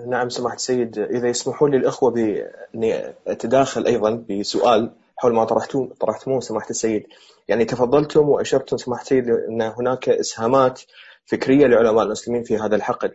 [0.09, 4.95] نعم سماحة السيد إذا يسمحون لي الأخوة بأني أتداخل أيضا بسؤال.
[5.21, 7.07] حول ما طرحتوه طرحتموه سماحة السيد.
[7.47, 10.81] يعني تفضلتم وأشرتم سماحة السيد أن هناك إسهامات
[11.25, 13.11] فكرية لعلماء المسلمين في هذا الحقل.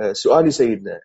[0.00, 1.00] أه، سؤالي سيدنا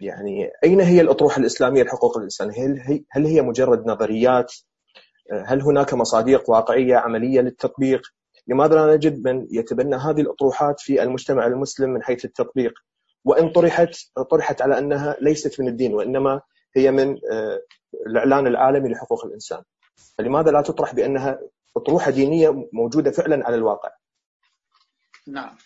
[0.00, 4.52] يعني أين هي الأطروحة الإسلامية لحقوق الإنسان؟ هل هي, هل هي مجرد نظريات؟
[5.32, 8.02] أه، هل هناك مصادق واقعية عملية للتطبيق؟
[8.46, 12.72] لماذا لا نجد من يتبنى هذه الأطروحات في المجتمع المسلم من حيث التطبيق؟
[13.24, 13.94] وإن طرحت
[14.30, 16.40] طرحت على أنها ليست من الدين وإنما
[16.76, 17.16] هي من
[18.06, 19.62] الإعلان العالمي لحقوق الإنسان.
[20.18, 21.40] فلماذا لا تطرح بأنها
[21.76, 23.90] أطروحة دينية موجودة فعلا على الواقع؟
[25.26, 25.58] نعم.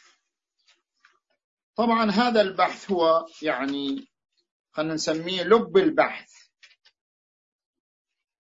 [1.77, 4.09] طبعا هذا البحث هو يعني
[4.73, 6.33] خلينا نسميه لب البحث.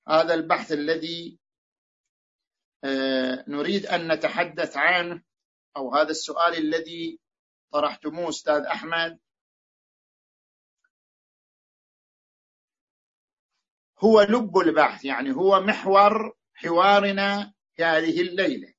[0.09, 1.38] هذا البحث الذي
[2.85, 5.22] آه، نريد أن نتحدث عنه
[5.76, 7.20] أو هذا السؤال الذي
[7.72, 9.18] طرحتموه أستاذ أحمد
[14.05, 18.75] هو لب البحث يعني هو محور حوارنا في هذه الليلة.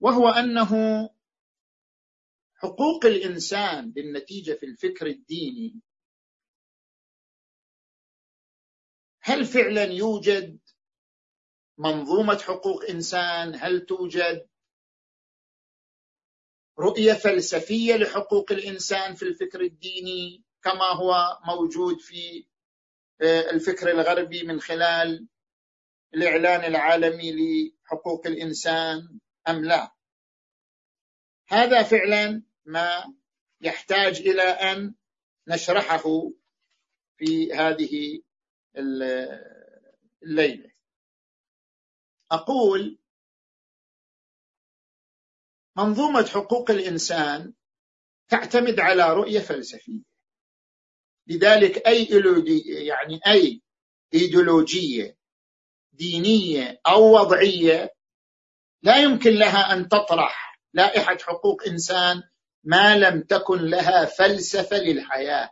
[0.00, 0.70] وهو أنه
[2.54, 5.80] حقوق الإنسان بالنتيجة في الفكر الديني
[9.22, 10.58] هل فعلا يوجد
[11.78, 14.48] منظومة حقوق إنسان؟ هل توجد
[16.78, 22.46] رؤية فلسفية لحقوق الإنسان في الفكر الديني؟ كما هو موجود في
[23.20, 25.28] آه، الفكر الغربي من خلال
[26.14, 29.92] الإعلان العالمي لحقوق الإنسان أم لا.
[31.48, 33.14] هذا فعلا ما
[33.60, 34.94] يحتاج إلى أن
[35.48, 36.30] نشرحه
[37.16, 38.22] في هذه
[40.22, 40.70] الليلة.
[42.30, 42.98] أقول
[45.76, 47.54] منظومة حقوق الإنسان
[48.28, 50.07] تعتمد على رؤية فلسفية.
[51.28, 52.08] لذلك أي
[52.86, 53.62] يعني أي
[54.14, 55.18] إيديولوجية
[55.92, 57.94] دينية أو وضعية
[58.82, 62.22] لا يمكن لها أن تطرح لائحة حقوق إنسان
[62.64, 65.50] ما لم تكن لها فلسفة للحياة.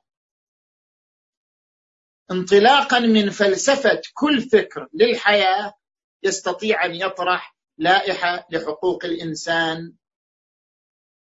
[2.30, 5.74] انطلاقا من فلسفة كل فكر للحياة
[6.22, 9.94] يستطيع أن يطرح لائحة لحقوق الإنسان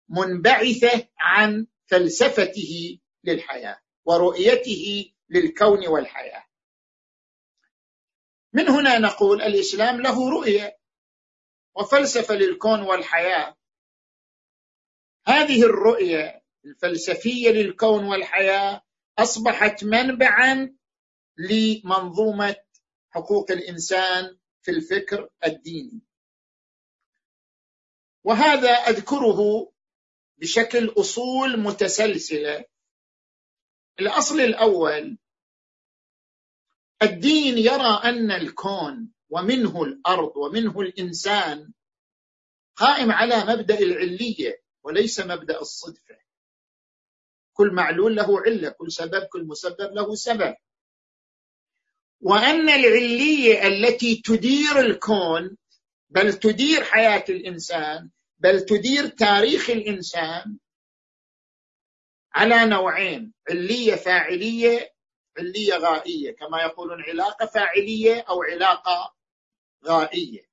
[0.09, 3.84] منبعثة عن فلسفته للحياة.
[4.05, 6.45] ورؤيته للكون والحياة.
[8.53, 10.79] من هنا نقول الإسلام له رؤية
[11.75, 13.57] وفلسفة للكون والحياة.
[15.27, 18.83] هذه الرؤية الفلسفية للكون والحياة
[19.19, 20.77] أصبحت منبعا
[21.37, 22.57] لمنظومة
[23.11, 26.01] حقوق الإنسان في الفكر الديني.
[28.25, 29.73] وهذا أذكره
[30.39, 32.65] بشكل أصول متسلسلة
[34.01, 35.19] الأصل الأول
[37.03, 41.73] الدين يرى أن الكون ومنه الأرض ومنه الإنسان
[42.77, 46.19] قائم على مبدأ العلية وليس مبدأ الصدفة.
[47.53, 50.55] كل معلول له علة كل سبب كل مسبب له سبب.
[52.21, 55.57] وأن العلية التي تدير الكون
[56.11, 60.59] بل تدير حياة الإنسان بل تدير تاريخ الإنسان
[62.35, 64.95] على نوعين علية فاعلية
[65.39, 66.37] علية غائية.
[66.37, 69.15] كما يقولون علاقة فاعلية أو علاقة
[69.85, 70.49] غائية.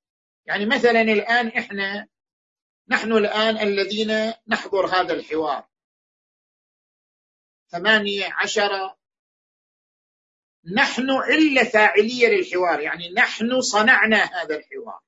[0.46, 2.08] يعني مثلا الآن إحنا
[2.88, 5.68] نحن الآن الذين نحضر هذا الحوار.
[7.68, 8.94] ثمانية عشر.
[10.74, 15.00] نحن علة فاعلية للحوار يعني نحن صنعنا هذا الحوار.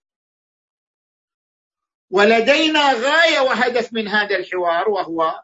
[2.10, 5.43] ولدينا غاية وهدف من هذا الحوار وهو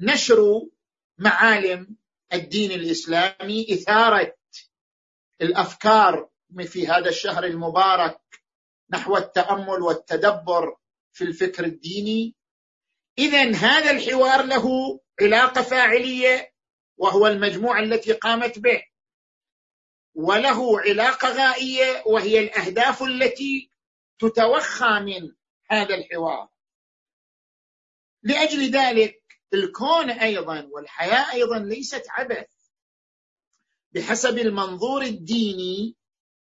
[0.00, 0.68] نشر
[1.18, 1.96] معالم
[2.32, 4.36] الدين الإسلامي إثارة
[5.40, 6.30] الأفكار
[6.66, 8.20] في هذا الشهر المبارك
[8.90, 10.76] نحو التأمل والتدبر
[11.12, 12.34] في الفكر الديني.
[13.18, 16.52] اذا هذا الحوار له علاقة فاعلية
[16.96, 18.82] وهو المجموعة التي قامت به
[20.14, 23.70] وله علاقة غائية وهي الأهداف التي
[24.18, 25.34] تتوخى من
[25.70, 26.48] هذا الحوار.
[28.22, 29.17] لأجل ذلك
[29.54, 32.46] الكون أيضا والحياة أيضا ليست عبث.
[33.92, 35.96] بحسب المنظور الديني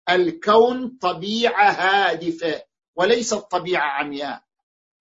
[0.08, 2.64] الكون طبيعة هادفة
[2.94, 4.44] وليست طبيعه عمياء.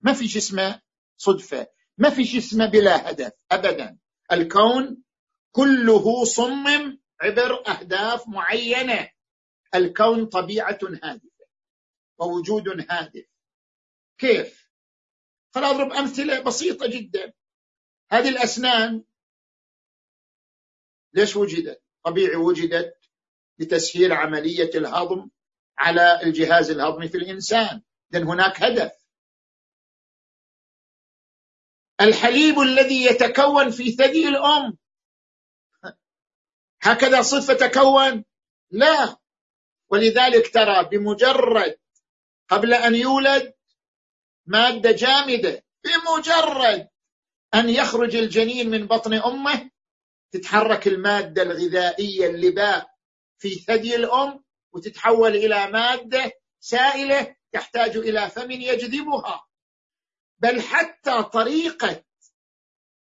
[0.02, 0.82] ما في اسمه
[1.18, 1.68] صدفة.
[1.98, 3.98] ما في اسمه بلا هدف ابدا.
[4.32, 5.04] الكون
[5.52, 9.10] كله صمم عبر أهداف معينة.
[9.76, 11.46] الكون طبيعة هادفة
[12.18, 13.26] ووجود هادف.
[14.18, 14.70] كيف؟
[15.56, 17.34] خل أضرب أمثلة بسيطة جدا.
[18.14, 19.04] هذه الأسنان
[21.14, 22.98] ليش وجدت؟ طبيعي وجدت
[23.60, 25.30] لتسهيل عملية الهضم
[25.78, 27.82] على الجهاز الهضمي في الإنسان
[28.14, 28.92] اذا هناك هدف.
[32.02, 34.78] الحليب الذي يتكون في ثدي الأم.
[36.82, 38.26] هكذا صدفه تكون؟
[38.72, 39.18] لا.
[39.90, 41.80] ولذلك ترى بمجرد
[42.50, 43.54] قبل أن يولد
[44.46, 46.93] مادة جامدة بمجرد
[47.54, 49.70] أن يخرج الجنين من بطن أمه
[50.32, 52.90] تتحرك المادة الغذائية اللباء
[53.38, 59.46] في ثدي الأم وتتحول إلى مادة سائلة تحتاج إلى فم يجذبها.
[60.40, 62.04] بل حتى طريقة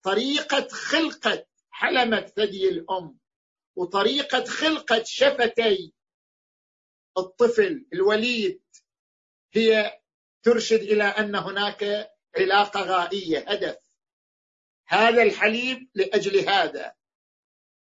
[0.04, 3.20] طريقة خلقة حلمه ثدي الأم
[3.76, 5.94] وطريقة خلقة شفتي
[7.18, 8.62] الطفل الوليد
[9.54, 10.02] هي
[10.44, 13.85] ترشد إلى أن هناك علاقة غائية هدف.
[14.88, 16.96] هذا الحليب لأجل هذا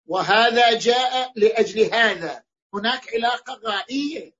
[0.06, 2.44] وهذا جاء لأجل هذا.
[2.74, 4.32] هناك علاقة غائية.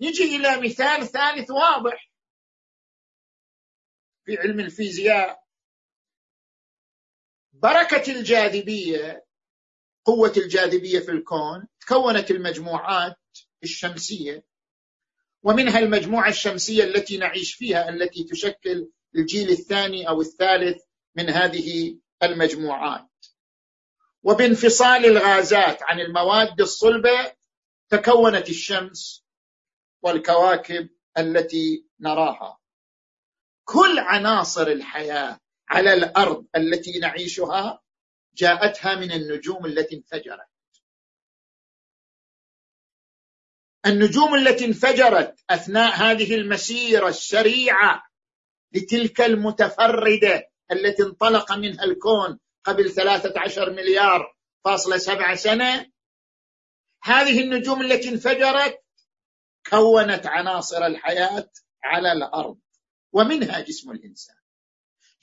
[0.00, 2.10] نجي إلى مثال ثالث واضح.
[4.24, 5.44] في علم الفيزياء
[7.52, 9.26] بركة الجاذبية
[10.04, 13.16] قوة الجاذبية في الكون تكونت المجموعات
[13.62, 14.44] الشمسية
[15.42, 20.87] ومنها المجموعة الشمسية التي نعيش فيها التي تشكل الجيل الثاني أو الثالث
[21.18, 23.08] من هذه المجموعات.
[24.22, 27.32] وبانفصال الغازات عن المواد الصلبة
[27.88, 29.24] تكونت الشمس
[30.02, 30.88] والكواكب
[31.18, 32.58] التي نراها.
[33.64, 37.82] كل عناصر الحياة على الأرض التي نعيشها
[38.34, 40.48] جاءتها من النجوم التي انفجرت.
[43.86, 48.02] النجوم التي انفجرت أثناء هذه المسيرة السريعة
[48.72, 55.90] لتلك المتفردة التي انطلق منها الكون قبل ثلاثة عشر مليار فاصلة سبعة سنة
[57.02, 58.80] هذه النجوم التي انفجرت
[59.70, 61.50] كونت عناصر الحياة
[61.84, 62.58] على الأرض
[63.12, 64.36] ومنها جسم الإنسان.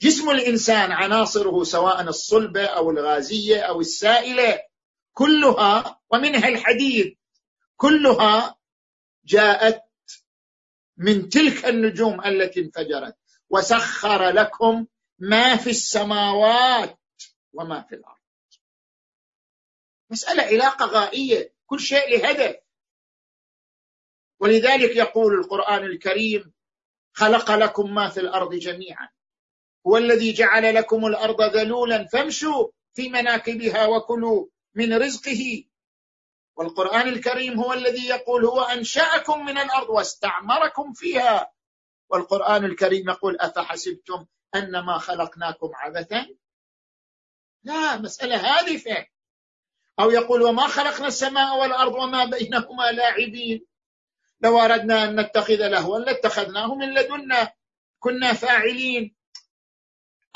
[0.02, 4.60] جسم الإنسان عناصره سواء الصلبة أو الغازية أو السائلة
[5.12, 7.16] كلها ومنها الحديد
[7.76, 8.56] كلها
[9.24, 9.82] جاءت
[10.96, 13.16] من تلك النجوم التي انفجرت
[13.50, 14.86] وسخر لكم
[15.18, 16.98] ما في السماوات
[17.52, 18.16] وما في الأرض.
[20.10, 22.56] مسألة علاقة غائية كل شيء لهدف.
[24.40, 26.52] ولذلك يقول القرآن الكريم
[27.12, 29.08] خلق لكم ما في الأرض جميعا
[29.86, 35.64] هو الذي جعل لكم الأرض ذلولا فامشوا في مناكبها وكلوا من رزقه.
[36.56, 41.52] والقرآن الكريم هو الذي يقول هو أنشأكم من الأرض واستعمركم فيها.
[42.08, 44.26] والقرآن الكريم يقول أفحسبتم
[44.58, 46.26] أنما خلقناكم عبثا
[47.66, 49.06] لا مسألة هادفة.
[50.00, 53.66] أو يقول وما خلقنا السماء والأرض وما بينهما لاعبين.
[54.40, 57.52] لو أردنا أن نتخذ لهوا لاتخذناه من لدنا.
[57.98, 59.16] كنا فاعلين.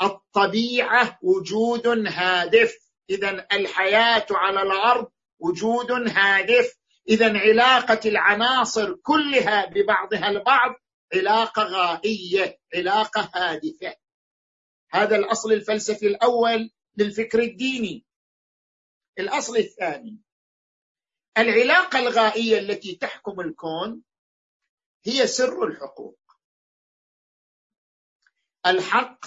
[0.01, 2.77] الطبيعة وجود هادف.
[3.09, 6.77] إذا الحياة على الأرض وجود هادف.
[7.09, 10.75] إذا علاقة العناصر كلها ببعضها البعض
[11.13, 14.00] علاقة غائية علاقة هادفة.
[14.91, 18.05] هذا الأصل الفلسفي الأول للفكر الديني.
[19.19, 20.19] الأصل الثاني
[21.37, 24.03] العلاقة الغائية التي تحكم الكون
[25.03, 26.19] هي سر الحقوق.
[28.65, 29.25] الحق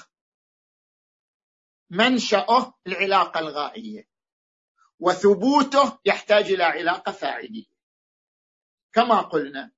[1.91, 4.09] منشأه العلاقة الغائية
[5.01, 7.75] وثبوته يحتاج إلى علاقة فاعلية.
[8.93, 9.73] كما قلنا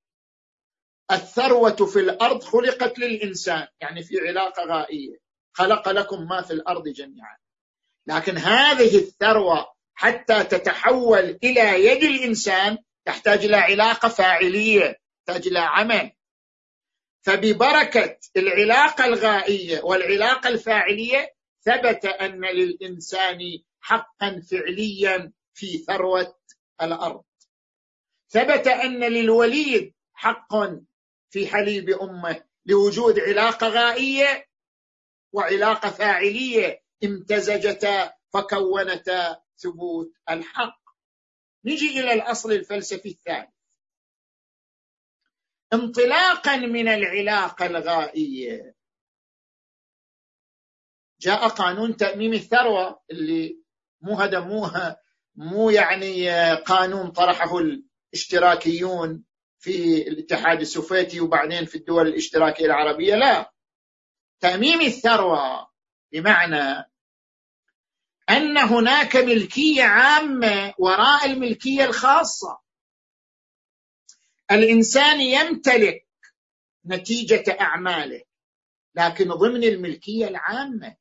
[1.11, 5.26] الثروة في الأرض خلقت للإنسان يعني في علاقة غائية.
[5.57, 7.37] خلق لكم ما في الأرض جميعا.
[8.07, 16.11] لكن هذه الثروة حتى تتحول إلى يد الإنسان تحتاج إلى علاقة فاعلية تحتاج إلى عمل.
[17.21, 23.39] فببركة العلاقة الغائية والعلاقة الفاعلية ثبت أن للإنسان
[23.81, 26.37] حقا فعليا في ثروة
[26.81, 27.23] الأرض.
[28.29, 30.53] ثبت أن للوليد حق
[31.29, 34.46] في حليب أمه لوجود علاقة غائية
[35.33, 40.79] وعلاقة فاعلية امتزجتا فكونتا ثبوت الحق.
[41.65, 43.49] نجي إلى الأصل الفلسفي الثالث.
[45.73, 48.75] انطلاقا من العلاقة الغائية.
[51.21, 53.61] جاء قانون تأميم الثروة اللي
[54.01, 54.69] مو هذا مو
[55.35, 59.23] مو يعني قانون طرحه الاشتراكيون
[59.59, 63.56] في الاتحاد السوفيتي وبعدين في الدول الاشتراكية العربية لا.
[64.39, 65.69] تأميم الثروة
[66.11, 66.91] بمعنى
[68.29, 72.59] أن هناك ملكية عامة وراء الملكية الخاصة.
[74.51, 76.07] الإنسان يمتلك
[76.85, 78.21] نتيجة أعماله
[78.95, 80.95] لكن ضمن الملكية العامة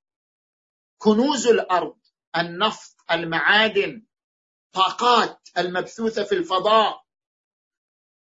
[0.99, 1.99] كنوز الأرض
[2.37, 4.03] النفط المعادن
[4.73, 7.07] طاقات المبثوثة في الفضاء.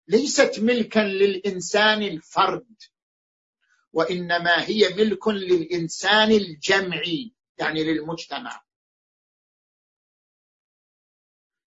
[0.08, 2.76] ليست ملكا للإنسان الفرد.
[3.96, 8.62] وإنما هي ملك للإنسان الجمعي يعني للمجتمع.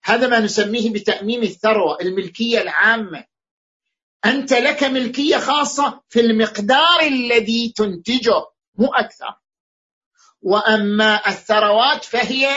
[0.04, 3.26] هذا ما نسميه بتأميم الثروة الملكية العامة.
[4.24, 9.40] أنت لك ملكية خاصة في المقدار الذي تنتجه مو أكثر.
[10.42, 12.48] وأما الثروات فهي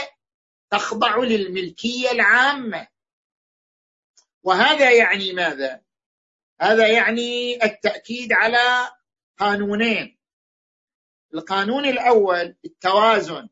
[0.70, 2.88] تخضع للملكية العامة.
[4.44, 5.82] وهذا يعني ماذا؟
[6.62, 8.92] هذا يعني التأكيد على
[9.44, 10.18] قانونين
[11.34, 13.50] القانون الأول التوازن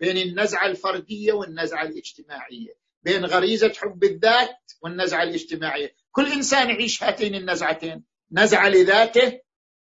[0.00, 5.94] بين النزعة الفردية والنزعة الاجتماعية بين غريزة حب الذات والنزعة الاجتماعية.
[6.12, 9.40] كل إنسان يعيش هاتين النزعتين نزعة لذاته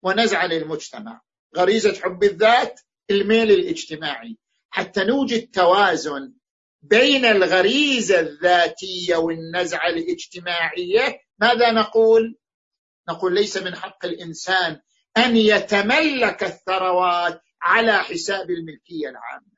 [0.04, 1.22] ونزعة للمجتمع.
[1.58, 4.38] غريزة حب الذات الميل الاجتماعي.
[4.70, 6.34] حتى نوجد توازن
[6.82, 12.38] بين الغريزة الذاتية والنزعة الاجتماعية ماذا نقول؟
[13.10, 14.82] نقول ليس من حق الإنسان
[15.18, 19.56] أن يتملك الثروات على حساب الملكية العامة.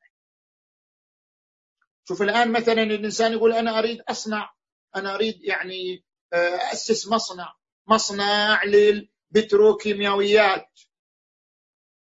[2.07, 4.53] شوف الآن مثلا الإنسان يقول أنا أريد أصنع
[4.95, 7.55] أنا أريد يعني آه، أسس مصنع
[7.87, 10.79] مصنع للبتروكيماويات.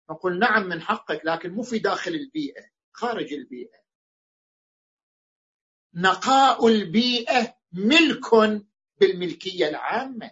[0.10, 3.84] نقول نعم من حقك لكن مو في داخل البيئة خارج البيئة.
[5.94, 8.26] نقاء البيئة ملك
[9.00, 10.32] بالملكية العامة.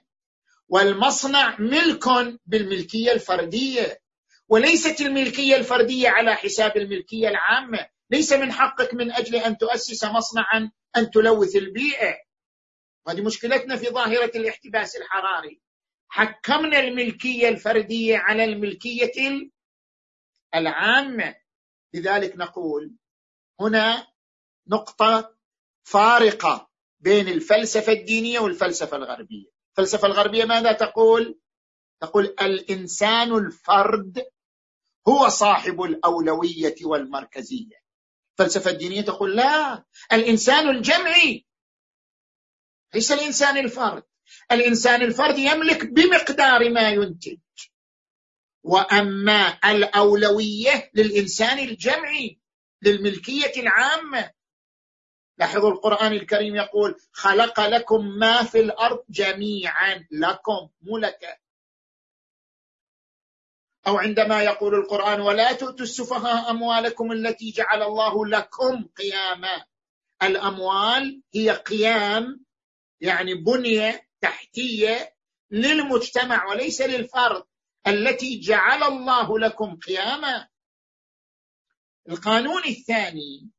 [0.72, 2.03] والمصنع ملك
[2.45, 4.01] بالملكية الفردية.
[4.47, 7.88] وليست الملكية الفردية على حساب الملكية العامة.
[8.09, 12.15] ليس من حقك من أجل أن تؤسس مصنعا أن تلوث البيئة.
[13.07, 15.61] هذه مشكلتنا في ظاهرة الاحتباس الحراري.
[16.07, 19.11] حكمنا الملكية الفردية على الملكية
[20.55, 21.36] العامة.
[21.93, 22.95] لذلك نقول
[23.59, 24.07] هنا
[24.67, 25.36] نقطة
[25.84, 26.69] فارقة
[26.99, 29.51] بين الفلسفة الدينية والفلسفة الغربية.
[29.72, 31.39] الفلسفة الغربية ماذا تقول؟
[32.01, 34.26] تقول الإنسان الفرد
[35.07, 37.82] هو صاحب الأولوية والمركزية.
[38.32, 41.45] الفلسفة الدينية تقول لا الإنسان الجمعي
[42.93, 44.03] ليس الإنسان الفرد.
[44.51, 47.38] الإنسان الفرد يملك بمقدار ما ينتج.
[48.63, 52.39] وأما الأولوية للإنسان الجمعي
[52.82, 54.32] للملكية العامة
[55.38, 61.41] لاحظوا القرآن الكريم يقول خلق لكم ما في الأرض جميعا لكم مو لك.
[63.88, 69.65] أو عندما يقول القرآن ولا تؤتوا السفهاء أموالكم التي جعل الله لكم قياما.
[70.23, 72.45] الأموال هي قيام
[73.01, 75.15] يعني بنية تحتية
[75.51, 77.43] للمجتمع وليس للفرد
[77.88, 80.47] التي جعل الله لكم قياما.
[82.09, 83.49] القانون الثاني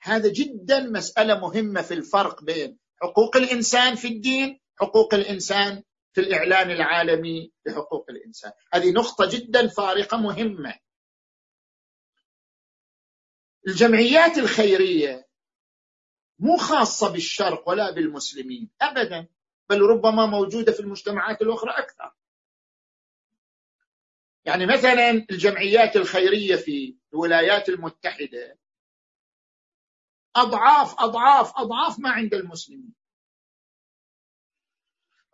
[0.00, 5.82] هذا جدا مسألة مهمة في الفرق بين حقوق الإنسان في الدين حقوق الإنسان
[6.12, 10.74] في الإعلان العالمي لحقوق الإنسان هذه نقطة جدا فارقة مهمة
[13.68, 15.28] الجمعيات الخيرية
[16.38, 19.28] مو خاصة بالشرق ولا بالمسلمين ابدا
[19.68, 22.12] بل ربما موجودة في المجتمعات الأخرى أكثر.
[24.44, 28.58] يعني مثلا الجمعيات الخيرية في الولايات المتحدة
[30.36, 32.94] أضعاف أضعاف أضعاف ما عند المسلمين.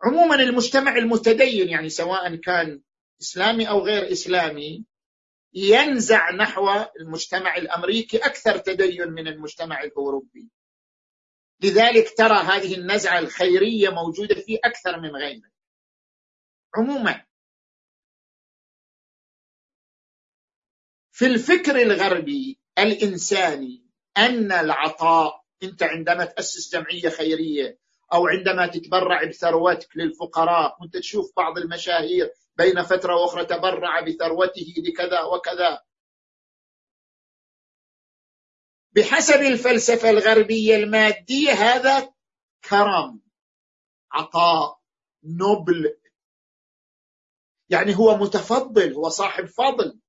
[0.03, 2.81] عموما المجتمع المتدين يعني سواء كان
[3.21, 4.85] إسلامي أو غير إسلامي
[5.53, 6.69] ينزع نحو
[6.99, 10.49] المجتمع الأمريكي أكثر تدين من المجتمع الأوروبي.
[11.63, 15.51] لذلك ترى هذه النزعة الخيرية موجودة في أكثر من غيره
[16.75, 17.25] عموما
[21.11, 23.84] في الفكر الغربي الإنساني
[24.17, 27.79] أن العطاء أنت عندما تأسس جمعية خيرية
[28.13, 35.21] أو عندما تتبرع بثروتك للفقراء وأنت تشوف بعض المشاهير بين فترة وأخرى تبرع بثروته لكذا
[35.21, 35.81] وكذا.
[38.91, 42.13] بحسب الفلسفة الغربية المادية هذا
[42.69, 43.21] كرم
[44.11, 44.79] عطاء
[45.23, 45.97] نبل.
[47.69, 49.99] يعني هو متفضل هو صاحب فضل.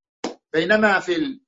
[0.52, 1.40] بينما في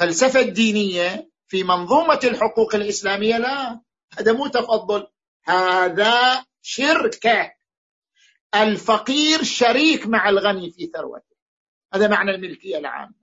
[0.00, 3.80] الفلسفة الدينية في منظومة الحقوق الإسلامية لا
[4.18, 5.06] هذا مو تفضل
[5.44, 7.52] هذا شركه
[8.54, 11.36] الفقير شريك مع الغني في ثروته
[11.94, 13.14] هذا معنى الملكية العامة.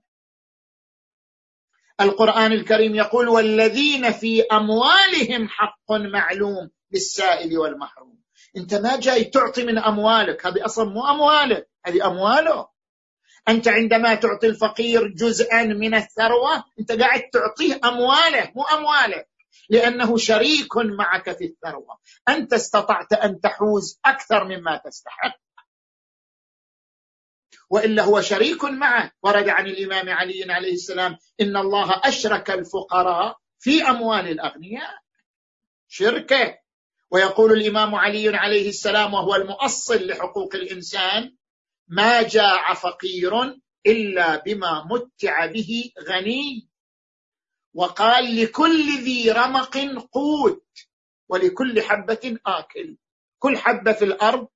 [2.00, 8.22] القرآن الكريم يقول والذين في أموالهم حق معلوم للسائل والمحروم.
[8.56, 12.68] أنت ما جاي تعطي من أموالك هذه أصلا مو أموالك هذه أمواله.
[13.48, 19.28] أنت عندما تعطي الفقير جزءا من الثروة أنت قاعد تعطيه أمواله مو أموالك
[19.70, 21.98] لأنه شريك معك في الثروة.
[22.28, 25.36] أنت استطعت أن تحوز أكثر مما تستحق.
[27.70, 33.82] وإلا هو شريك معه ورد عن الإمام علي عليه السلام إن الله أشرك الفقراء في
[33.82, 34.98] أموال الأغنياء.
[35.88, 36.58] شركة.
[37.10, 41.36] ويقول الإمام علي عليه السلام وهو المؤصل لحقوق الإنسان
[41.90, 46.68] ما جاع فقير إلا بما متع به غني.
[47.74, 49.76] وقال لكل ذي رمق
[50.12, 50.66] قوت
[51.28, 52.96] ولكل حبة آكل.
[53.38, 54.48] كل حبة في الأرض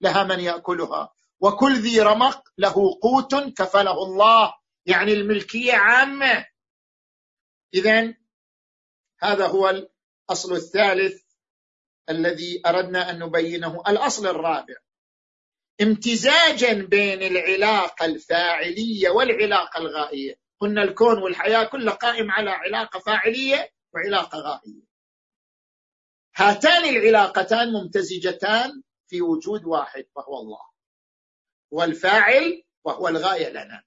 [0.00, 4.54] لها من يأكلها وكل ذي رمق له قوت كفله الله.
[4.86, 6.46] يعني الملكية عامة.
[7.74, 8.14] اذا
[9.20, 11.22] هذا هو الأصل الثالث
[12.10, 14.74] الذي أردنا أن نبينه الأصل الرابع.
[15.80, 20.40] امتزاجا بين العلاقة الفاعلية والعلاقة الغائية.
[20.60, 24.82] قلنا الكون والحياة كلها قائم على علاقة فاعلية وعلاقة غائية.
[26.36, 30.68] هاتان العلاقتان ممتزجتان في وجود واحد وهو الله.
[31.70, 33.82] والفاعل وهو الغاية لنا.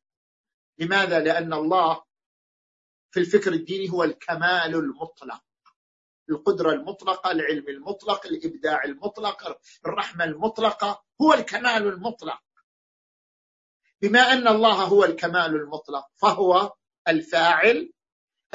[0.78, 2.04] لماذا؟ لأن الله
[3.12, 5.44] في الفكر الديني هو الكمال المطلق.
[6.32, 12.40] القدرة المطلقة العلم المطلق الإبداع المطلق الرحمة المطلقة هو الكمال المطلق.
[14.02, 16.74] بما أن الله هو الكمال المطلق فهو
[17.08, 17.94] الفاعل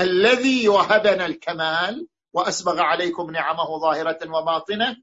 [0.00, 4.96] الذي وهبنا الكمال وأسبغ عليكم نعمه ظاهرة وباطنة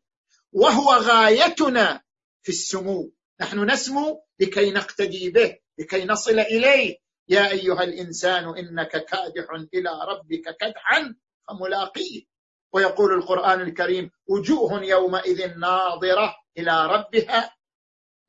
[0.51, 2.01] وهو غايتنا
[2.41, 3.13] في السمو.
[3.41, 6.97] نحن نسمو لكي نقتدي به لكي نصل إليه.
[7.27, 11.15] يا أيها الإنسان إنك كادح إلى ربك كدحا
[11.47, 12.32] فملاقيه.
[12.73, 17.55] ويقول القرآن الكريم وجوه يومئذ ناظرة إلى ربها.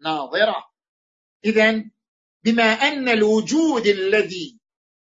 [0.00, 0.64] ناظرة.
[1.44, 1.84] إذا
[2.44, 4.60] بما أن الوجود الذي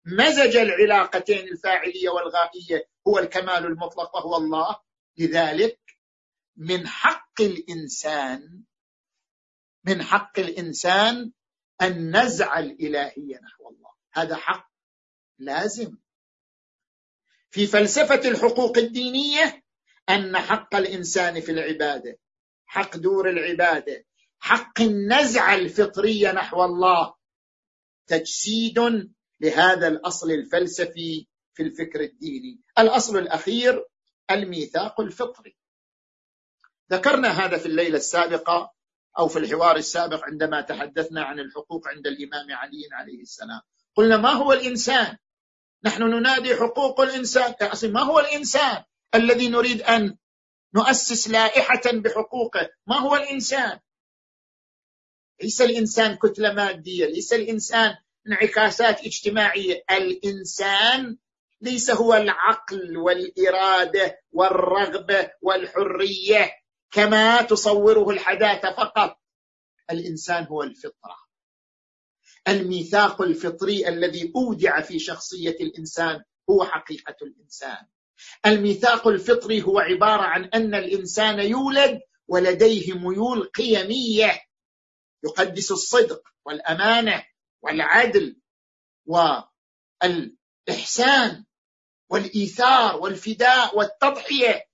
[0.06, 4.80] مزج العلاقتين الفاعلية والغائية هو الكمال المطلق وهو الله
[5.18, 5.80] لذلك
[6.58, 8.64] من حق الإنسان
[9.84, 11.32] من حق الإنسان
[11.82, 13.92] أن نزع الإلهية نحو الله.
[14.14, 14.72] هذا حق
[15.40, 15.98] لازم.
[17.50, 19.64] في فلسفة الحقوق الدينية
[20.10, 22.20] أن حق الإنسان في العبادة
[22.66, 24.06] حق دور العبادة
[24.40, 27.14] حق النزعة الفطرية نحو الله
[28.08, 28.80] تجسيد
[29.42, 32.62] لهذا الأصل الفلسفي في الفكر الديني.
[32.80, 33.86] الأصل الأخير
[34.32, 35.58] الميثاق الفطري.
[36.92, 38.72] ذكرنا هذا في الليلة السابقة
[39.20, 43.62] أو في الحوار السابق عندما تحدثنا عن الحقوق عند الإمام علي عليه السلام.
[43.96, 45.18] قلنا ما هو الإنسان؟
[45.84, 47.54] نحن ننادي حقوق الإنسان.
[47.84, 48.84] ما هو الإنسان
[49.16, 50.18] الذي نريد أن
[50.76, 53.80] نؤسس لائحة بحقوقه؟ ما هو الإنسان؟
[55.42, 57.96] ليس الإنسان كتلة مادية ليس الإنسان
[58.28, 59.84] انعكاسات اجتماعية.
[59.92, 61.18] الإنسان
[61.62, 66.52] ليس هو العقل والإرادة والرغبة والحرية
[66.92, 69.20] كما تصوره الحداثة فقط.
[69.92, 71.29] الإنسان هو الفطرة.
[72.48, 77.86] الميثاق الفطري الذي أودع في شخصية الإنسان هو حقيقة الإنسان.
[78.46, 84.42] الميثاق الفطري هو عبارة عن أن الإنسان يولد ولديه ميول قيمية
[85.24, 87.26] يقدس الصدق والأمانة
[87.62, 88.40] والعدل
[90.02, 91.46] والإحسان
[92.10, 94.70] والإيثار والفداء والتضحية.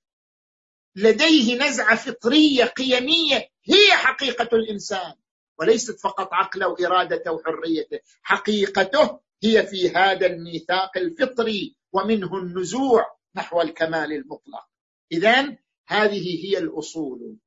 [0.95, 5.15] لديه نزعة فطرية قيمية هي حقيقة الإنسان.
[5.59, 14.13] وليست فقط عقله وإرادته وحريته حقيقته هي في هذا الميثاق الفطري ومنه النزوع نحو الكمال
[14.13, 14.67] المطلق.
[15.11, 17.37] إذا هذه هي الأصول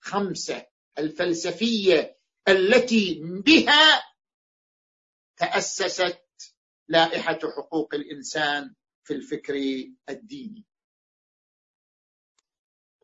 [0.00, 0.66] خمسة
[0.98, 4.02] الفلسفية التي بها
[5.36, 6.24] تأسست
[6.88, 9.54] لائحة حقوق الإنسان في الفكر
[10.08, 10.64] الديني.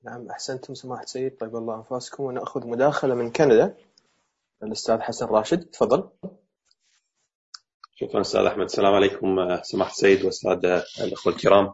[0.02, 2.22] نعم أحسنتم سماحة سيد طيب الله أنفاسكم.
[2.22, 3.76] ونأخذ مداخلة من كندا.
[4.64, 6.08] الأستاذ حسن راشد تفضل.
[7.94, 8.64] شكرا أستاذ أحمد.
[8.64, 10.64] السلام عليكم سماحة السيد وأستاذ
[11.00, 11.72] الأخوة الكرام.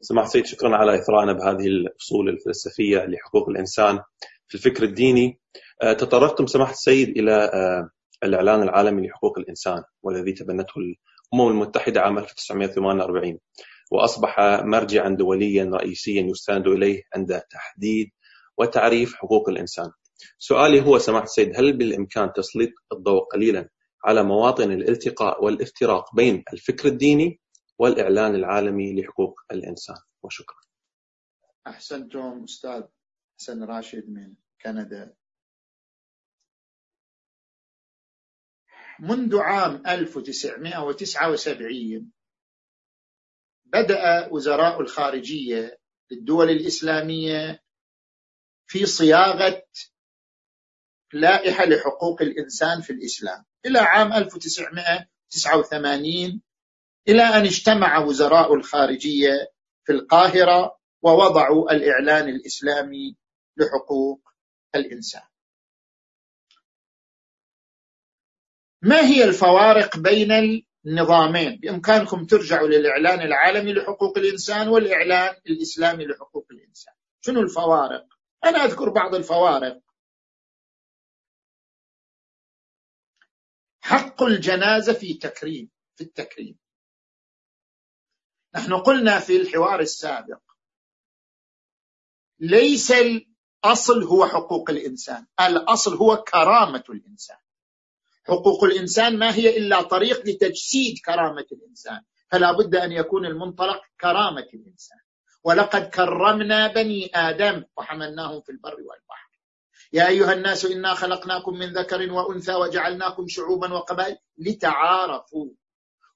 [0.00, 4.00] سماحة السيد شكرا على إثرائنا بهذه الأصول الفلسفية لحقوق الإنسان
[4.48, 5.40] في الفكر الديني.
[5.98, 7.50] تطرقتم سماحة السيد إلى
[8.22, 13.38] الإعلان العالمي لحقوق الإنسان والذي تبنته الأمم المتحدة عام 1948
[13.90, 18.06] وأصبح مرجعا دوليا رئيسيا يستند إليه عند تحديد
[18.58, 19.90] وتعريف حقوق الإنسان.
[20.38, 23.68] سؤالي هو سماحة السيد هل بالإمكان تسليط الضوء قليلا
[24.04, 27.40] على مواطن الالتقاء والإفتراق بين الفكر الديني
[27.78, 30.56] والإعلان العالمي لحقوق الإنسان؟ وشكرا.
[31.66, 32.82] أحسنتم أستاذ
[33.40, 35.14] حسن راشد من كندا.
[39.00, 42.12] منذ عام 1979
[43.64, 45.78] بدأ وزراء الخارجية
[46.10, 47.62] للدول الإسلامية
[48.66, 49.62] في صياغة
[51.14, 53.44] لائحة لحقوق الإنسان في الإسلام.
[53.66, 56.42] إلى عام 1989
[57.08, 59.52] إلى أن اجتمع وزراء الخارجية
[59.84, 63.16] في القاهرة ووضعوا الإعلان الإسلامي
[63.56, 64.20] لحقوق
[64.74, 65.22] الإنسان.
[68.82, 76.94] ما هي الفوارق بين النظامين؟ بإمكانكم ترجعوا للإعلان العالمي لحقوق الإنسان والإعلان الإسلامي لحقوق الإنسان.
[77.20, 78.04] شنو الفوارق؟
[78.44, 79.80] أنا أذكر بعض الفوارق.
[83.84, 86.58] حق الجنازة في تكريم في التكريم.
[88.54, 90.40] نحن قلنا في الحوار السابق
[92.38, 97.36] ليس الأصل هو حقوق الإنسان الأصل هو كرامة الإنسان.
[98.26, 102.02] حقوق الإنسان ما هي إلا طريق لتجسيد كرامة الإنسان.
[102.30, 104.98] فلا بد أن يكون المنطلق كرامة الإنسان.
[105.44, 109.23] ولقد كرمنا بني آدم وحملناهم في البر والبحر.
[109.94, 115.50] يا أيها الناس إنا خلقناكم من ذكر وأنثى وجعلناكم شعوبا وقبائل لتعارفوا.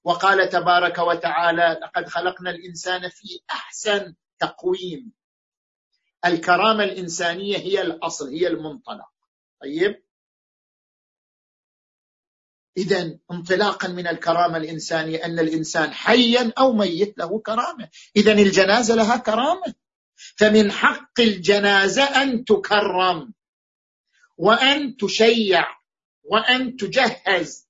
[0.03, 5.11] وقال تبارك وتعالى لقد خلقنا الإنسان في أحسن تقويم.
[6.25, 9.11] الكرامة الإنسانية هي الأصل هي المنطلق.
[9.61, 10.03] طيب؟
[12.77, 17.89] إذا انطلاقا من الكرامة الإنسانية أن الإنسان حيا أو ميت له كرامة.
[18.15, 19.73] إذا الجنازة لها كرامة.
[20.15, 23.33] فمن حق الجنازة أن تكرم.
[24.39, 25.79] وأن تشيع
[26.23, 27.69] وأن تجهز.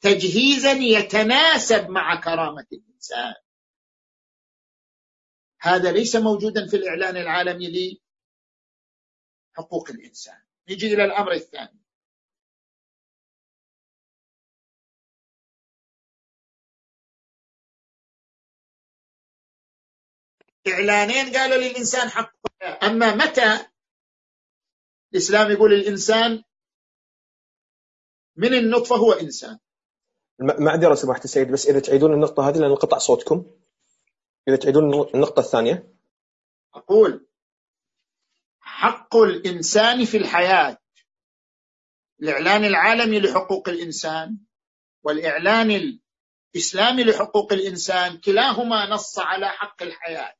[0.00, 3.34] تجهيزا يتناسب مع كرامة الإنسان.
[5.60, 8.00] هذا ليس موجودا في الإعلان العالمي
[9.56, 10.42] لحقوق الإنسان.
[10.68, 11.80] نجي إلى الأمر الثاني.
[20.68, 22.34] إعلانين قالوا للإنسان حق.
[22.82, 23.70] أما متى
[25.12, 26.42] الإسلام يقول الإنسان
[28.36, 29.58] من النطفة هو إنسان.
[30.40, 33.56] معذرة سماحة السيد بس إذا تعيدون النقطة هذه لأن انقطع صوتكم.
[34.48, 35.94] إذا تعيدون النقطة الثانية.
[36.74, 37.26] أقول
[38.60, 40.78] حق الإنسان في الحياة
[42.22, 44.38] الإعلان العالمي لحقوق الإنسان
[45.02, 45.98] والإعلان
[46.54, 50.34] الإسلامي لحقوق الإنسان كلاهما نص على حق الحياة.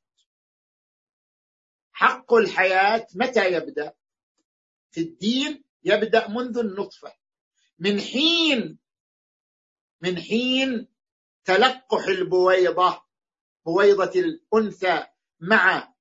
[1.92, 3.99] حق الحياة متى يبدأ؟
[4.90, 7.12] في الدين يبدأ منذ النطفة.
[7.78, 8.78] من حين
[10.00, 10.88] من حين
[11.44, 13.02] تلقح البويضة
[13.66, 15.06] بويضة الأنثى
[15.40, 15.94] مع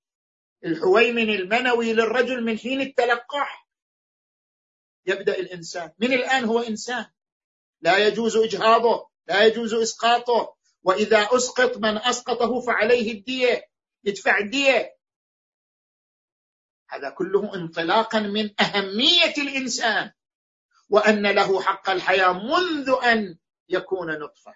[0.66, 3.70] الحويمن المنوي للرجل من حين التلقح.
[5.06, 5.92] يبدأ الإنسان.
[6.00, 7.06] من الآن هو إنسان.
[7.82, 10.56] لا يجوز إجهاضه لا يجوز إسقاطه.
[10.84, 13.70] وإذا أسقط من أسقطه فعليه الدية.
[14.04, 14.99] يدفع الدية.
[16.90, 20.12] هذا كله انطلاقا من أهمية الإنسان
[20.90, 23.38] وأن له حق الحياة منذ أن
[23.70, 24.56] يكون نطفة.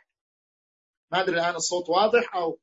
[1.12, 2.60] ما أدري الآن الصوت واضح أو؟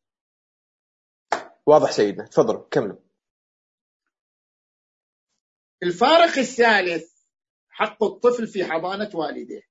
[1.66, 2.27] واضح سيدنا.
[2.27, 2.99] تفضل كملوا
[5.83, 7.12] الفارق الثالث
[7.68, 9.71] حق الطفل في حضانة والديه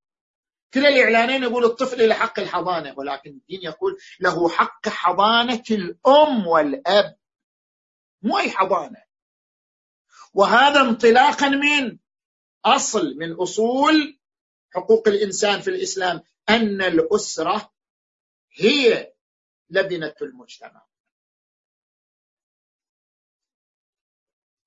[0.73, 7.17] كلا الإعلانين يقول الطفل له حق الحضانة ولكن الدين يقول له حق حضانة الأم والأب
[8.21, 9.08] مو أي حضانة.
[10.33, 11.97] وهذا انطلاقا من
[12.65, 14.19] أصل من أصول
[14.73, 17.73] حقوق الإنسان في الإسلام أن الأسرة
[18.51, 19.13] هي
[19.69, 20.85] لبنة المجتمع.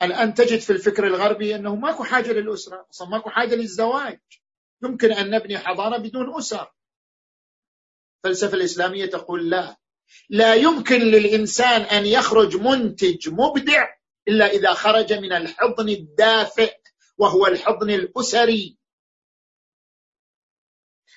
[0.03, 4.21] الآن تجد في الفكر الغربي أنه ماكو حاجة للأسرة أصلا ماكو حاجة للزواج.
[4.83, 6.73] يمكن أن نبني حضارة بدون أسر.
[8.25, 9.77] الفلسفة الإسلامية تقول لا.
[10.29, 16.79] لا يمكن للإنسان أن يخرج منتج مبدع إلا إذا خرج من الحضن الدافئ
[17.19, 18.79] وهو الحضن الأسري.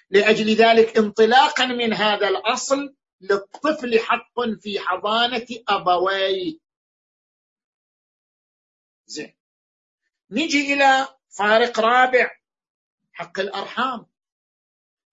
[0.09, 6.59] لأجل ذلك انطلاقا من هذا الأصل للطفل حق في حضانة أبويه.
[9.05, 9.35] زين.
[10.31, 12.31] نجي إلى فارق رابع
[13.13, 14.05] حق الأرحام.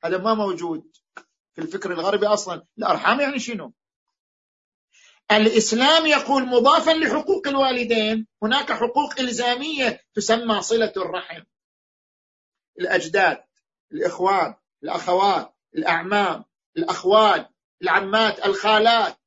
[0.04, 0.96] هذا ما موجود
[1.54, 2.66] في الفكر الغربي أصلا.
[2.78, 3.72] الأرحام يعني شنو؟
[5.36, 11.42] الإسلام يقول مضافا لحقوق الوالدين هناك حقوق إلزامية تسمى صلة الرحم.
[12.80, 13.44] الأجداد
[13.92, 16.44] الإخوان الأخوات الأعمام
[16.76, 17.48] الأخوال
[17.82, 19.18] العمات الخالات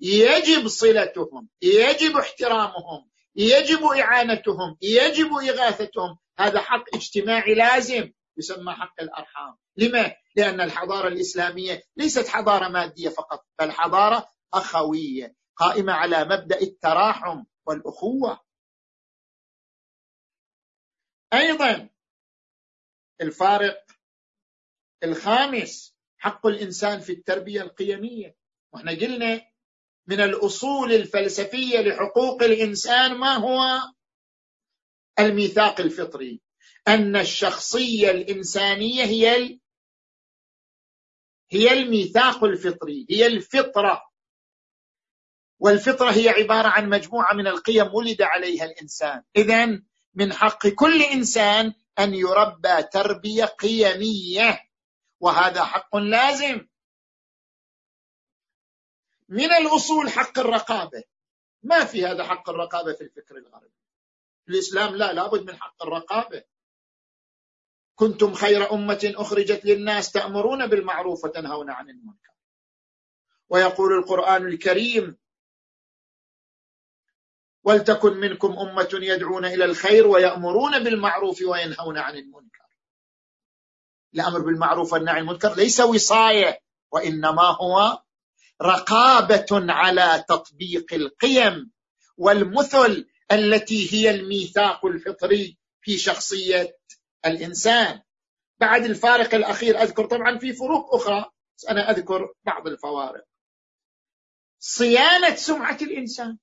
[0.00, 6.18] يجب صلتهم يجب احترامهم يجب إعانتهم يجب إغاثتهم.
[6.38, 9.56] هذا حق اجتماعي لازم يسمى حق الأرحام.
[9.76, 17.44] لما؟ لأن الحضارة الإسلامية ليست حضارة مادية فقط بل حضارة أخوية قائمة على مبدأ التراحم
[17.66, 18.44] والأخوة.
[21.32, 21.88] أيضا
[23.20, 23.84] الفارق
[25.04, 28.36] الخامس حق الإنسان في التربية القيمية.
[28.72, 29.48] وإحنا قلنا
[30.06, 33.80] من الأصول الفلسفية لحقوق الإنسان ما هو؟
[35.18, 36.40] الميثاق الفطري.
[36.88, 39.58] أن الشخصية الإنسانية هي
[41.50, 44.07] هي الميثاق الفطري هي الفطرة.
[45.58, 49.22] والفطرة هي عبارة عن مجموعة من القيم ولد عليها الإنسان.
[49.36, 49.82] إذا
[50.14, 54.60] من حق كل إنسان أن يربى تربية قيمية
[55.20, 56.66] وهذا حق لازم.
[59.28, 61.02] من الأصول حق الرقابة.
[61.62, 63.74] ما في هذا حق الرقابة في الفكر الغربي.
[64.48, 66.44] الإسلام لا لابد من حق الرقابة.
[67.94, 72.32] كنتم خير أمة أخرجت للناس تأمرون بالمعروف وتنهون عن المنكر.
[73.48, 75.18] ويقول القرآن الكريم
[77.68, 82.66] ولتكن منكم أمة يدعون إلى الخير ويأمرون بالمعروف وينهون عن المنكر.
[84.14, 86.60] الأمر بالمعروف والنهي عن المنكر ليس وصاية
[86.92, 88.02] وإنما هو
[88.62, 91.70] رقابة على تطبيق القيم
[92.16, 96.78] والمثل التي هي الميثاق الفطري في شخصية
[97.26, 98.02] الإنسان.
[98.60, 101.30] بعد الفارق الأخير أذكر طبعا في فروق أخرى
[101.70, 103.24] أنا أذكر بعض الفوارق.
[104.58, 106.38] صيانة سمعة الإنسان.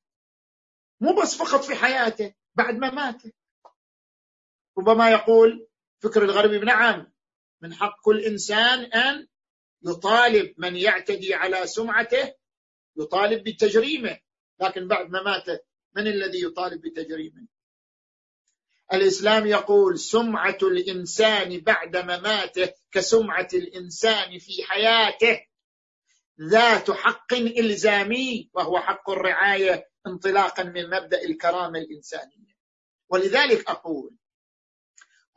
[0.99, 3.21] مو بس فقط في حياته بعد ما مات.
[4.77, 5.67] ربما يقول
[5.99, 7.13] فكر الغربي نعم
[7.61, 9.27] من حق كل إنسان أن
[9.85, 12.33] يطالب من يعتدي على سمعته
[12.97, 14.19] يطالب بتجريمه.
[14.59, 15.65] لكن بعد ما مات
[15.95, 17.47] من الذي يطالب بتجريمه؟
[18.93, 25.45] الإسلام يقول سمعة الإنسان بعد مماته كسمعة الإنسان في حياته.
[26.41, 32.55] ذات حق إلزامي وهو حق الرعاية انطلاقا من مبدأ الكرامة الإنسانية
[33.09, 34.15] ولذلك أقول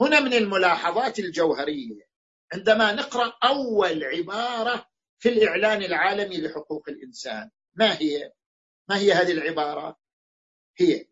[0.00, 2.08] هنا من الملاحظات الجوهرية
[2.52, 4.88] عندما نقرأ أول عبارة
[5.18, 8.32] في الإعلان العالمي لحقوق الإنسان ما هي؟
[8.88, 9.98] ما هي هذه العبارة؟
[10.78, 11.06] هي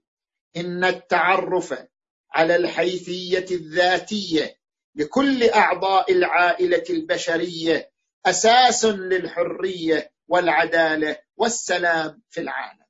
[0.57, 1.87] إن التعرف
[2.31, 4.59] على الحيثية الذاتية
[4.95, 7.93] لكل أعضاء العائلة البشرية
[8.27, 12.86] أساس للحرية والعدالة والسلام في العالم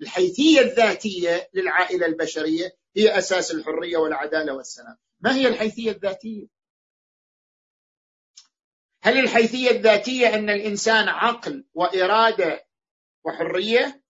[0.00, 6.46] الحيثية الذاتية للعائلة البشرية هي أساس الحرية والعدالة والسلام ما هي الحيثية الذاتية؟
[9.02, 12.66] هل الحيثية الذاتية أن الإنسان عقل وإرادة
[13.24, 14.02] وحرية؟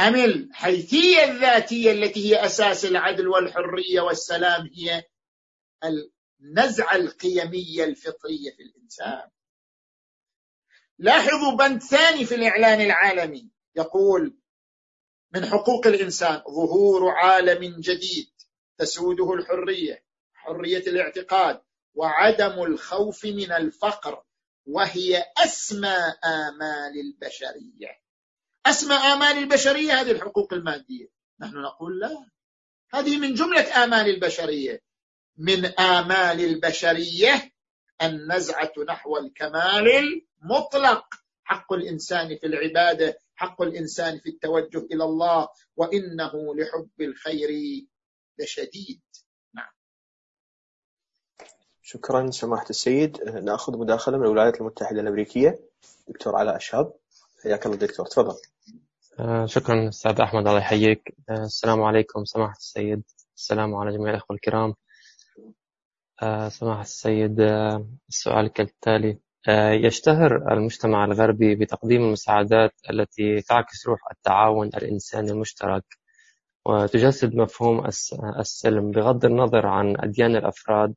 [0.00, 5.04] أم الحيثية الذاتية التي هي أساس العدل والحرية والسلام هي
[6.40, 9.30] النزعة القيمية الفطرية في الإنسان
[10.98, 13.50] لاحظوا بند ثاني في الإعلان العالمي.
[13.76, 14.36] يقول
[15.34, 18.30] من حقوق الإنسان ظهور عالم جديد
[18.78, 21.60] تسوده الحرية حرية الاعتقاد
[21.94, 24.22] وعدم الخوف من الفقر
[24.66, 28.00] وهي أسمى آمال البشرية.
[28.66, 31.08] أسمى آمال البشرية هذه الحقوق المادية.
[31.40, 32.30] نحن نقول لا.
[32.90, 34.82] هذه من جملة آمال البشرية.
[35.36, 37.52] من آمال البشرية
[38.02, 41.04] النزعة نحو الكمال المطلق
[41.44, 47.48] حق الإنسان في العبادة حق الإنسان في التوجه إلى الله وإنه لحب الخير
[48.38, 49.00] لشديد.
[49.54, 49.72] نعم.
[51.82, 53.22] شكرا سماحة السيد.
[53.22, 55.58] نأخذ مداخلة من الولايات المتحدة الأمريكية.
[56.08, 56.94] دكتور علاء الشاب
[57.42, 58.06] حياك الله دكتور.
[58.06, 58.36] تفضل.
[59.20, 60.46] آه، شكرا أستاذ أحمد.
[60.46, 61.14] الله يحييك.
[61.30, 63.02] آه، السلام عليكم سماحة السيد.
[63.36, 64.74] السلام على جميع الأخوة الكرام.
[66.22, 67.40] آه، سماحة السيد
[68.08, 69.23] السؤال كالتالي.
[69.48, 75.84] يشتهر المجتمع الغربي بتقديم المساعدات التي تعكس روح التعاون الإنساني المشترك
[76.66, 77.86] وتجسد مفهوم
[78.38, 80.94] السلم بغض النظر عن أديان الأفراد.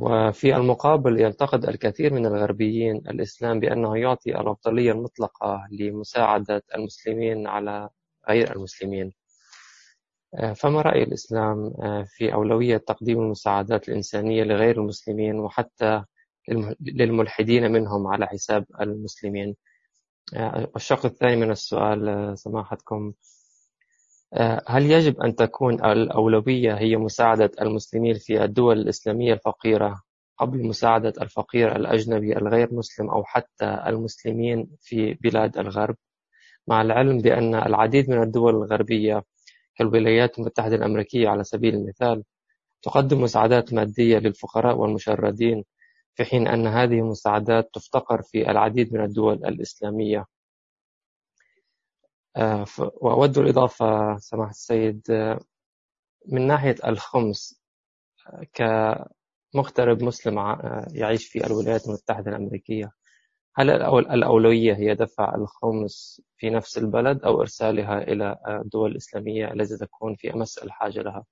[0.00, 7.88] وفي المقابل ينتقد الكثير من الغربيين الإسلام بأنه يعطي الأفضلية المطلقة لمساعدة المسلمين على
[8.28, 9.12] غير المسلمين.
[10.56, 11.72] فما رأي الإسلام
[12.06, 16.04] في أولوية تقديم المساعدات الإنسانية لغير المسلمين وحتى
[16.80, 19.56] للملحدين منهم على حساب المسلمين.
[20.76, 23.12] الشق الثاني من السؤال سماحتكم.
[24.68, 30.02] هل يجب أن تكون الأولوية هي مساعدة المسلمين في الدول الإسلامية الفقيرة
[30.38, 35.96] قبل مساعدة الفقير الأجنبي الغير مسلم أو حتى المسلمين في بلاد الغرب؟
[36.68, 39.22] مع العلم بأن العديد من الدول الغربية
[39.76, 42.22] كالولايات المتحدة الأمريكية على سبيل المثال
[42.82, 45.64] تقدم مساعدات مادية للفقراء والمشردين
[46.16, 50.26] في حين أن هذه المساعدات تفتقر في العديد من الدول الإسلامية.
[52.36, 55.40] آه، وأود الإضافة سماحة السيد آه،
[56.26, 57.60] من ناحية الخمس
[58.26, 58.46] آه،
[59.54, 60.38] كمغترب مسلم
[60.94, 62.92] يعيش في الولايات المتحدة الأمريكية
[63.54, 70.14] هل الأولوية هي دفع الخمس في نفس البلد أو إرسالها إلى الدول الإسلامية التي تكون
[70.14, 71.24] في أمس الحاجة لها؟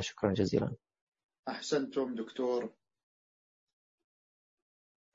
[0.00, 0.74] شكرا جزيلا.
[1.48, 2.83] أحسنتم دكتور.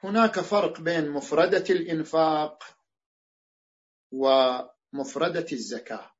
[0.04, 2.64] هناك فرق بين مفردة الإنفاق
[4.12, 6.12] ومفردة الزكاة.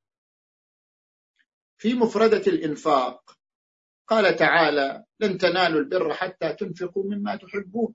[1.78, 3.36] في مفردة الإنفاق
[4.06, 7.94] قال تعالى لن تنالوا البر حتى تنفقوا مما تحبون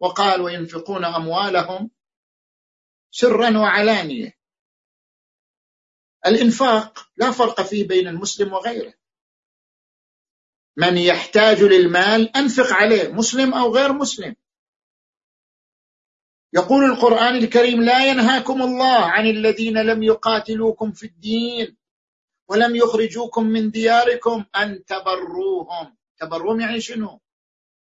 [0.00, 1.90] وقال وينفقون أموالهم
[3.10, 4.38] سرا وعلانية
[6.26, 8.94] الإنفاق لا فرق فيه بين المسلم وغيره.
[10.76, 14.36] من يحتاج للمال أنفق عليه مسلم أو غير مسلم.
[16.52, 21.76] يقول القرآن الكريم لا ينهاكم الله عن الذين لم يقاتلوكم في الدين
[22.48, 25.96] ولم يخرجوكم من دياركم أن تبروهم.
[26.18, 27.20] تبروهم يعني شنو؟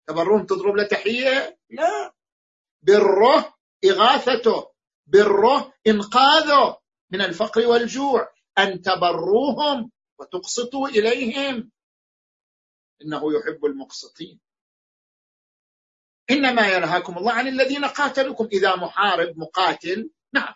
[0.08, 2.14] تبروهم تضرب له تحية؟ لا.
[2.82, 4.72] بره إغاثته.
[5.08, 6.78] بره إنقاذه
[7.12, 8.30] من الفقر والجوع.
[8.58, 11.72] أن تبروهم وتقسطوا إليهم.
[13.02, 14.40] إنه يحب المقسطين.
[16.32, 18.48] إنما ينهاكم الله عن الذين قاتلوكم.
[18.52, 20.54] إذا محارب مقاتل نعم.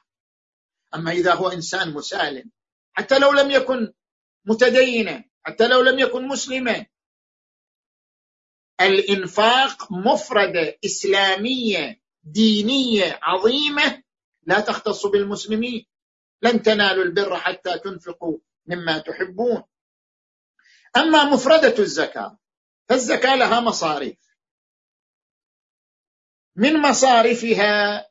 [0.95, 2.51] أما إذا هو إنسان مسالم
[2.93, 3.93] حتى لو لم يكن
[4.45, 6.85] متدينا حتى لو لم يكن مسلما
[8.81, 14.03] الإنفاق مفردة إسلامية دينية عظيمة
[14.43, 15.85] لا تختص بالمسلمين.
[16.41, 19.63] لن تنالوا البر حتى تنفقوا مما تحبون.
[20.97, 22.37] أما مفردة الزكاة
[22.89, 24.17] فالزكاة لها مصاريف.
[26.55, 28.05] من مصارفها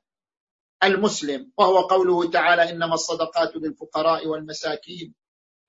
[0.83, 5.15] المسلم وهو قوله تعالى إنما الصدقات للفقراء والمساكين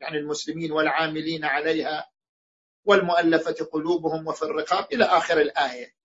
[0.02, 2.12] يعني المسلمين والعاملين عليها
[2.86, 5.96] والمؤلفة قلوبهم وفي الرقاب إلى آخر الآية.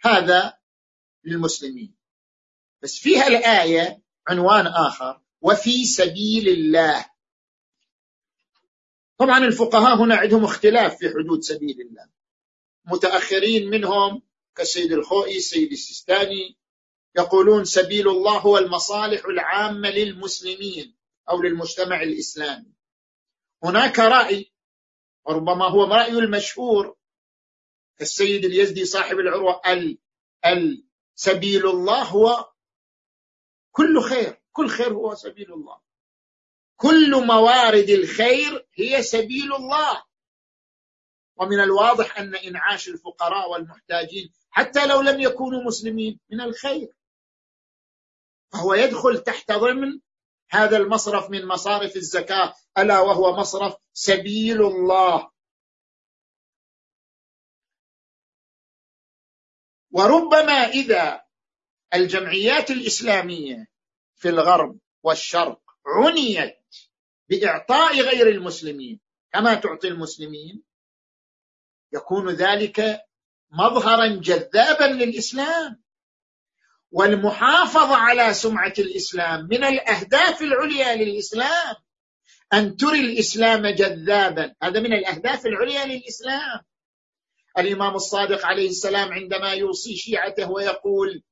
[0.00, 0.58] هذا
[1.24, 1.94] للمسلمين.
[2.82, 7.06] بس فيها الآية عنوان آخر وفي سبيل الله.
[9.18, 12.08] طبعا الفقهاء هنا عندهم اختلاف في حدود سبيل الله.
[12.84, 14.22] متأخرين منهم
[14.60, 16.56] كالسيد الخوئي السيد السيستاني
[17.16, 20.96] يقولون سبيل الله هو المصالح العامة للمسلمين
[21.28, 22.72] أو للمجتمع الإسلامي.
[23.64, 24.52] هناك رأي
[25.24, 26.96] وربما هو رأي المشهور
[27.98, 29.60] كالسيد اليزدي صاحب العروة
[30.46, 30.84] ال
[31.14, 32.52] سبيل الله هو
[33.72, 35.80] كل خير كل خير هو سبيل الله.
[36.76, 40.04] كل موارد الخير هي سبيل الله.
[41.40, 46.92] ومن الواضح أن إنعاش الفقراء والمحتاجين حتى لو لم يكونوا مسلمين من الخير.
[48.52, 50.00] فهو يدخل تحت ضمن
[50.50, 55.30] هذا المصرف من مصارف الزكاة ألا وهو مصرف سبيل الله.
[59.90, 61.22] وربما إذا
[61.94, 63.66] الجمعيات الإسلامية
[64.14, 66.66] في الغرب والشرق عنيت
[67.28, 69.00] بإعطاء غير المسلمين
[69.32, 70.69] كما تعطي المسلمين
[71.92, 73.00] يكون ذلك
[73.50, 75.82] مظهرا جذابا للإسلام.
[76.90, 81.74] والمحافظة على سمعة الإسلام من الأهداف العليا للإسلام.
[82.52, 84.54] أن تري الإسلام جذابا.
[84.62, 86.60] هذا من الأهداف العليا للإسلام.
[87.58, 91.22] الإمام الصادق عليه السلام عندما يوصي شيعته ويقول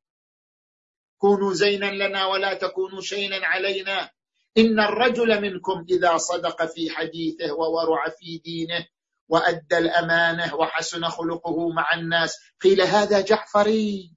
[1.18, 4.10] كونوا زينا لنا ولا تكونوا شينا علينا.
[4.58, 8.86] إن الرجل منكم إذا صدق في حديثه وورع في دينه
[9.28, 12.36] وأدى الأمانة وحسن خلقه مع الناس.
[12.60, 14.12] قيل هذا جعفري.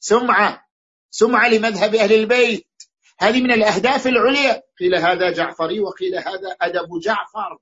[0.00, 0.68] سمعة.
[1.10, 2.66] سمعة لمذهب أهل البيت.
[3.18, 4.62] هذه من الأهداف العليا.
[4.80, 7.58] قيل هذا جعفري وقيل هذا أدب جعفر.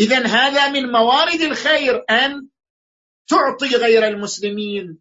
[0.00, 2.48] إذا هذا من موارد الخير أن
[3.26, 4.98] تعطي غير المسلمين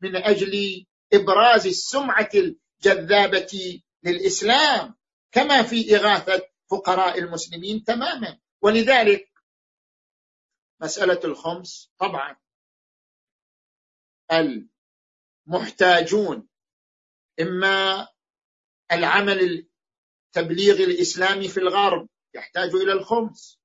[0.00, 4.94] من أجل إبراز السمعة الجذابة للإسلام.
[5.32, 8.38] كما في إغاثة فقراء المسلمين تماما.
[8.62, 9.27] ولذلك
[10.80, 12.36] مسألة الخمس طبعا.
[15.46, 16.48] المحتاجون
[17.40, 18.08] إما
[18.92, 19.68] العمل
[20.26, 23.60] التبليغي الإسلامي في الغرب يحتاج إلى الخمس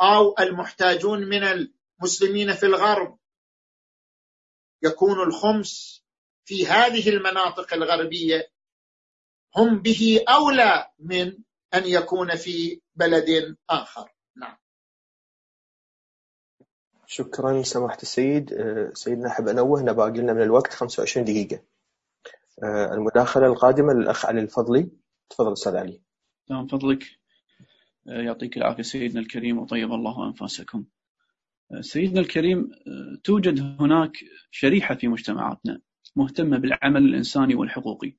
[0.00, 3.18] أو المحتاجون من المسلمين في الغرب.
[4.82, 6.04] يكون الخمس
[6.44, 8.52] في هذه المناطق الغربية
[9.56, 11.26] هم به أولى من
[11.74, 14.17] أن يكون في بلد آخر.
[17.10, 18.52] شكرا سماحة السيد.
[18.52, 21.62] آه، سيدنا أحب أنوه باقي لنا من الوقت 25 دقيقة.
[22.62, 24.88] آه، المداخلة القادمة للأخ علي الفضلي.
[25.30, 26.00] تفضل أستاذ علي.
[26.46, 27.04] تمام فضلك.
[28.08, 30.84] آه، يعطيك العافية سيدنا الكريم وطيب الله أنفاسكم.
[31.80, 32.70] سيدنا الكريم
[33.24, 34.16] توجد هناك
[34.50, 35.80] شريحة في مجتمعاتنا
[36.16, 38.12] مهتمة بالعمل الإنساني والحقوقي.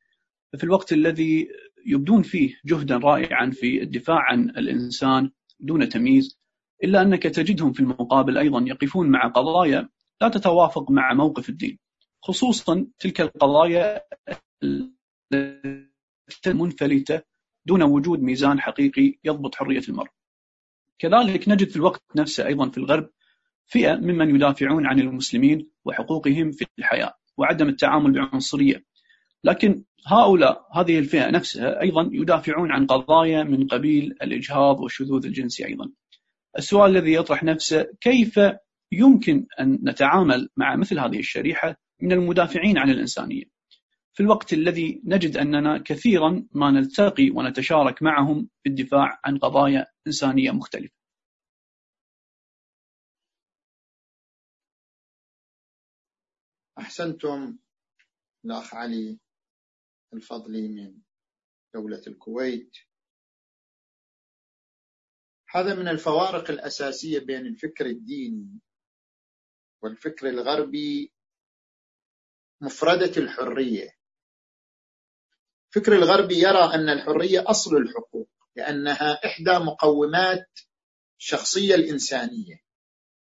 [0.58, 1.50] في الوقت الذي
[1.86, 6.40] يبدون فيه جهدا رائعا في الدفاع عن الإنسان دون تمييز
[6.84, 9.90] إلا أنك تجدهم في المقابل أيضا يقفون مع قضايا
[10.22, 11.80] لا تتوافق مع موقف الدين
[12.22, 14.02] خصوصا تلك القضايا
[16.48, 17.22] المنفلتة
[17.66, 20.10] دون وجود ميزان حقيقي يضبط حرية المرء.
[21.00, 23.10] كذلك نجد في الوقت نفسه أيضا في الغرب
[23.68, 28.84] فئة ممن يدافعون عن المسلمين وحقوقهم في الحياة وعدم التعامل بعنصرية.
[29.44, 35.92] لكن هؤلاء هذه الفئة نفسها أيضا يدافعون عن قضايا من قبيل الإجهاض والشذوذ الجنسي أيضا.
[36.58, 38.40] السؤال الذي يطرح نفسه كيف
[38.92, 43.44] يمكن أن نتعامل مع مثل هذه الشريحة من المدافعين عن الإنسانية؟
[44.14, 50.52] في الوقت الذي نجد أننا كثيرا ما نلتقي ونتشارك معهم في الدفاع عن قضايا إنسانية
[50.52, 50.94] مختلفة.
[56.80, 57.58] أحسنتم
[58.46, 59.20] الأخ علي
[60.14, 60.98] الفضلي من
[61.74, 62.78] دولة الكويت.
[65.52, 68.60] هذا من الفوارق الأساسية بين الفكر الديني
[69.82, 71.14] والفكر الغربي
[72.62, 73.90] مفردة الحرية.
[75.68, 80.60] الفكر الغربي يرى أن الحرية أصل الحقوق لأنها إحدى مقومات
[81.20, 82.64] الشخصية الإنسانية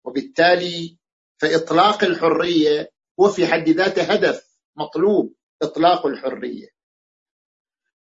[0.05, 0.99] وبالتالي
[1.39, 6.69] فإطلاق الحرية هو في حد ذاته هدف مطلوب إطلاق الحرية.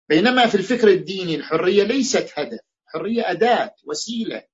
[0.09, 2.68] بينما في الفكر الديني الحرية ليست هدف.
[2.89, 4.45] الحرية أداة وسيلة.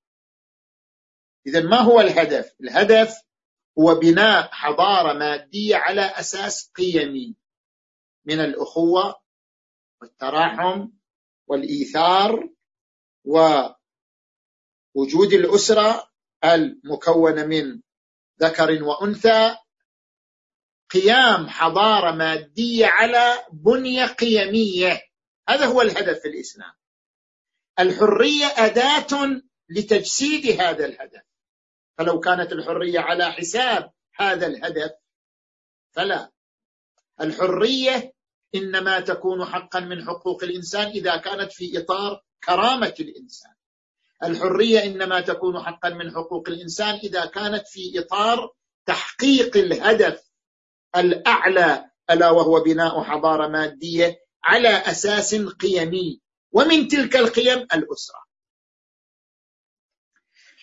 [1.47, 3.21] إذا ما هو الهدف؟ الهدف
[3.79, 7.35] هو بناء حضارة مادية على أساس قيمي
[8.25, 9.21] من الأخوة
[10.01, 10.89] والتراحم
[11.47, 12.49] والإيثار
[13.25, 13.73] ووجود
[15.33, 16.11] الأسرة
[16.43, 17.81] المكونة من
[18.41, 19.55] ذكر وأنثى.
[20.89, 25.01] قيام حضارة مادية على بنية قيمية.
[25.49, 26.73] هذا هو الهدف في الإسلام.
[27.79, 31.21] الحرية أداة لتجسيد هذا الهدف.
[31.97, 34.91] فلو كانت الحرية على حساب هذا الهدف
[35.91, 36.31] فلا.
[37.21, 38.13] الحرية
[38.55, 43.55] إنما تكون حقا من حقوق الإنسان إذا كانت في إطار كرامة الإنسان.
[44.23, 48.53] الحرية إنما تكون حقا من حقوق الإنسان إذا كانت في إطار
[48.85, 50.29] تحقيق الهدف
[50.95, 56.21] الأعلى ألا وهو بناء حضارة مادية على أساس قيمي.
[56.55, 58.25] ومن تلك القيم الأسرة.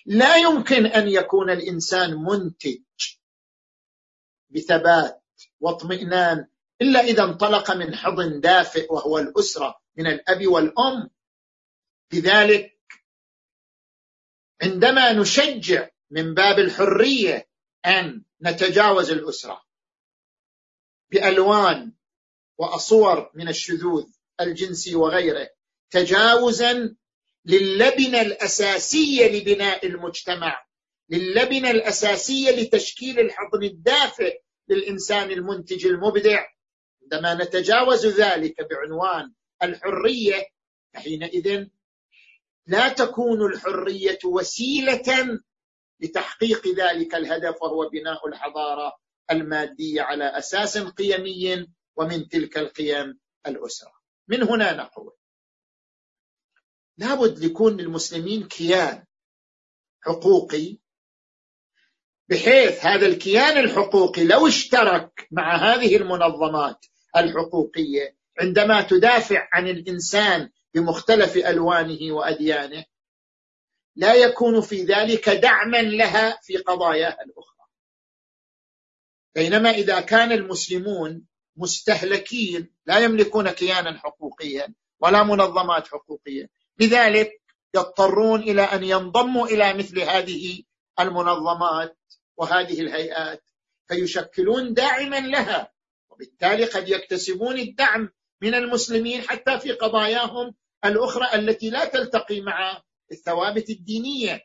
[0.07, 2.81] لا يمكن أن يكون الإنسان منتج
[4.51, 5.23] بثبات
[5.61, 6.49] واطمئنان
[6.81, 11.11] إلا إذا انطلق من حضن دافئ وهو الأسرة من الأب والأم.
[12.13, 12.79] لذلك
[14.63, 17.49] عندما نشجع من باب الحرية
[17.87, 19.63] أن نتجاوز الأسرة
[21.11, 21.93] بألوان
[22.59, 24.07] وأصور من الشذوذ
[24.41, 25.51] الجنسي وغيره
[25.93, 26.97] تجاوزا
[27.45, 30.67] للبنة الأساسية لبناء المجتمع
[31.09, 36.47] للبنة الأساسية لتشكيل الحضن الدافئ للإنسان المنتج المبدع.
[37.03, 39.33] عندما نتجاوز ذلك بعنوان
[39.63, 40.47] الحرية
[40.95, 41.67] فحينئذ
[42.67, 45.41] لا تكون الحرية وسيلة
[46.01, 48.93] لتحقيق ذلك الهدف وهو بناء الحضارة
[49.31, 51.67] المادية على أساس قيمي
[51.97, 53.93] ومن تلك القيم الأسرة.
[54.29, 55.13] من هنا نقول
[56.99, 59.05] لابد ليكون للمسلمين كيان
[60.01, 60.79] حقوقي
[62.29, 66.87] بحيث هذا الكيان الحقوقي لو اشترك مع هذه المنظمات
[67.17, 72.85] الحقوقية عندما تدافع عن الإنسان بمختلف ألوانه وأديانه
[73.97, 77.67] لا يكون في ذلك دعما لها في قضاياها الأخرى.
[79.35, 86.51] بينما إذا كان المسلمون مستهلكين لا يملكون كيانا حقوقيا ولا منظمات حقوقية
[86.83, 87.43] لذلك
[87.75, 90.63] يضطرون إلى أن ينضموا إلى مثل هذه
[91.01, 91.99] المنظمات
[92.37, 93.43] وهذه الهيئات
[93.89, 95.73] فيشكلون داعما لها
[96.11, 98.11] وبالتالي قد يكتسبون الدعم
[98.43, 100.55] من المسلمين حتى في قضاياهم
[100.85, 102.83] الأخرى التي لا تلتقي مع
[103.13, 104.41] الثوابت الدينية.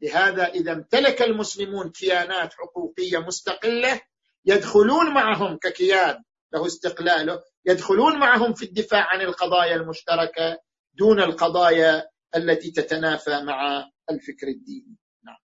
[0.00, 4.00] لهذا إذا امتلك المسلمون كيانات حقوقية مستقلة
[4.44, 6.22] يدخلون معهم ككيان
[6.52, 10.58] له استقلاله يدخلون معهم في الدفاع عن القضايا المشتركة
[10.94, 14.96] دون القضايا التي تتنافى مع الفكر الديني.
[15.24, 15.36] نعم.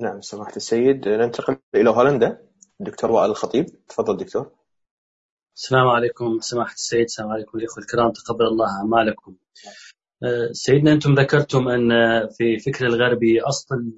[0.00, 2.38] نعم سماحة السيد ننتقل إلى هولندا.
[2.80, 4.52] دكتور وائل الخطيب تفضل دكتور.
[5.56, 9.36] السلام عليكم سماحة السيد السلام عليكم الإخوة الكرام تقبل الله أعمالكم.
[10.22, 11.90] أه، سيدنا أنتم ذكرتم أن
[12.28, 13.92] في فكر الغربي أصل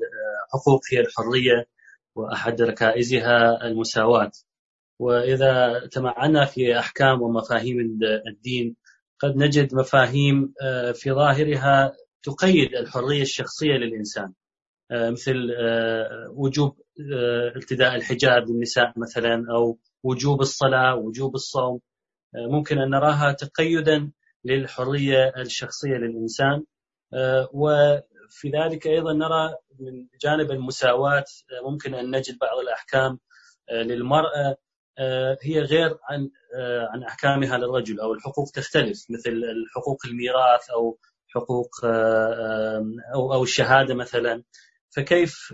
[0.52, 1.66] حقوق هي الحرية
[2.14, 4.32] وأحد ركائزها المساواة.
[4.98, 7.98] وإذا تمعنا في أحكام ومفاهيم
[8.28, 8.76] الدين
[9.20, 14.32] قد نجد مفاهيم أه، في ظاهرها تقيد الحرية الشخصية للإنسان.
[14.90, 15.34] أه، مثل
[16.30, 16.76] وجوب
[17.56, 21.80] ارتداء الحجاب للنساء مثلا أو وجوب الصلاة وجوب الصوم.
[22.36, 24.12] آه، ممكن أن نراها تقيدا
[24.44, 26.64] للحرية الشخصية للإنسان.
[27.14, 33.18] آه، وفي ذلك أيضا نرى من جانب المساواة آه، ممكن أن نجد بعض الأحكام
[33.72, 34.56] للمرأة
[35.42, 36.30] هي غير عن
[36.90, 39.42] عن أحكامها للرجل أو الحقوق تختلف مثل
[39.74, 40.98] حقوق الميراث أو
[41.28, 41.70] حقوق
[43.14, 44.42] أو أو الشهادة مثلا.
[44.90, 45.52] فكيف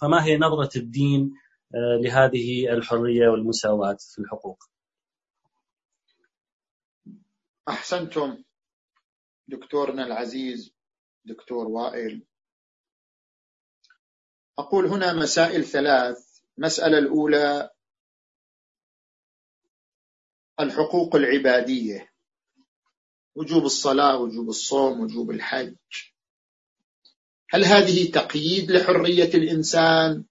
[0.00, 1.34] فما هي نظرة الدين
[2.02, 4.64] لهذه الحرية والمساواة في الحقوق؟
[7.68, 8.44] أحسنتم
[9.48, 10.74] دكتورنا العزيز
[11.24, 12.26] دكتور وائل.
[14.58, 16.40] أقول هنا مسائل ثلاث.
[16.58, 17.70] المساله الأولى
[20.60, 22.12] الحقوق العبادية.
[23.34, 25.76] وجوب الصلاة وجوب الصوم وجوب الحج.
[27.50, 30.24] هل هذه تقييد لحرية الإنسان؟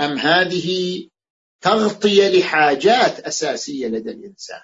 [0.00, 1.08] أم هذه
[1.60, 4.62] تغطية لحاجات أساسية لدى الإنسان؟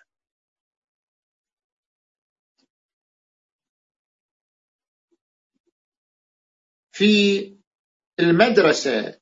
[6.93, 7.57] في
[8.21, 9.21] المدرسة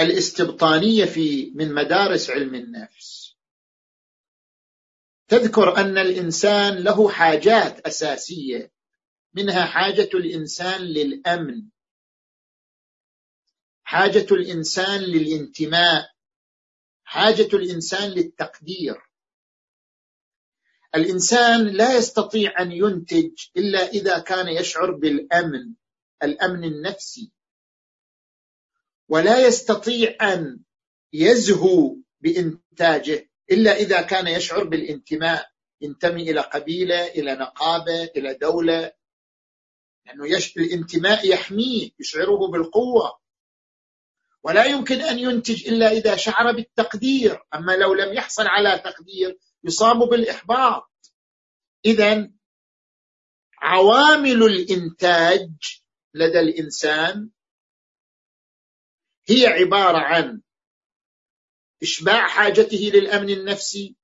[0.00, 3.36] الاستبطانية في من مدارس علم النفس.
[5.28, 8.72] تذكر أن الإنسان له حاجات أساسية
[9.34, 11.68] منها حاجة الإنسان للأمن
[13.84, 16.10] حاجة الإنسان للانتماء
[17.04, 18.96] حاجة الإنسان للتقدير.
[20.94, 25.74] الإنسان لا يستطيع أن ينتج إلا إذا كان يشعر بالأمن
[26.22, 27.33] الأمن النفسي.
[29.08, 30.60] ولا يستطيع أن
[31.12, 35.50] يزهو بإنتاجه إلا إذا كان يشعر بالانتماء
[35.80, 38.92] ينتمي إلى قبيلة إلى نقابة إلى دولة.
[40.06, 40.56] لأنه يش...
[40.56, 43.18] الانتماء يحميه يشعره بالقوة.
[44.42, 47.42] ولا يمكن أن ينتج إلا إذا شعر بالتقدير.
[47.54, 50.90] أما لو لم يحصل على تقدير يصاب بالإحباط.
[51.84, 52.30] اذا
[53.58, 55.50] عوامل الإنتاج
[56.14, 57.30] لدى الإنسان
[59.28, 60.40] هي عبارة عن
[61.82, 63.96] إشباع حاجته للأمن النفسي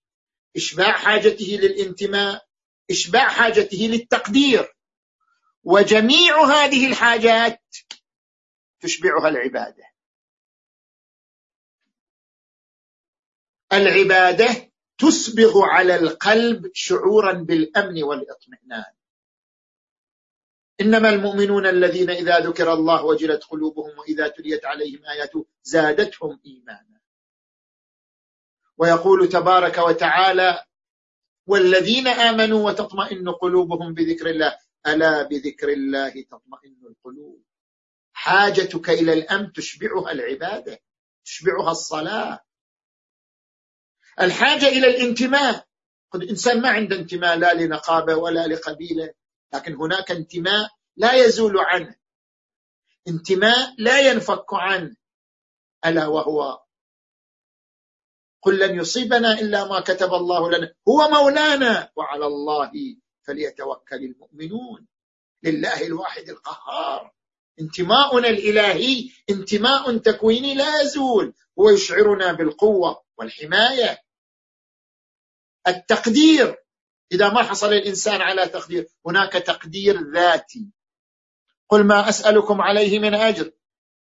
[0.57, 2.47] إشباع حاجته للانتماء
[2.91, 4.77] إشباع حاجته للتقدير.
[5.63, 7.63] وجميع هذه الحاجات
[8.81, 9.85] تشبعها العبادة.
[13.73, 18.93] العبادة تسبغ على القلب شعورا بالأمن والإطمئنان.
[20.81, 27.01] إنما المؤمنون الذين إذا ذكر الله وجلت قلوبهم وإذا تليت عليهم آياته زادتهم إيمانا.
[28.79, 30.65] ويقول تبارك وتعالى
[31.47, 37.43] والذين آمنوا وتطمئن قلوبهم بذكر الله ألا بذكر الله تطمئن القلوب؟
[38.13, 40.81] حاجتك إلى الأمن تشبعها العبادة
[41.25, 42.41] تشبعها الصلاة.
[44.21, 45.67] الحاجة إلى الانتماء
[46.11, 49.20] قد إنسان ما عنده انتماء لا لنقابة ولا لقبيلة.
[49.55, 51.95] لكن هناك انتماء لا يزول عنه.
[53.09, 54.97] انتماء لا ينفك عنه.
[55.87, 56.63] ألا وهو
[58.43, 60.75] قل لن يصيبنا إلا ما كتب الله لنا.
[60.89, 61.93] هو مولانا.
[61.97, 62.73] وعلى الله
[63.23, 64.87] فليتوكل المؤمنون.
[65.43, 67.13] لله الواحد القهار.
[67.61, 71.35] انتماؤنا الإلهي انتماء تكويني لا يزول.
[71.59, 73.99] هو يشعرنا بالقوة والحماية.
[75.69, 76.57] التقدير.
[77.13, 80.69] إذا ما حصل الإنسان على تقدير هناك تقدير ذاتي.
[81.69, 83.53] قل ما أسألكم عليه من أجر.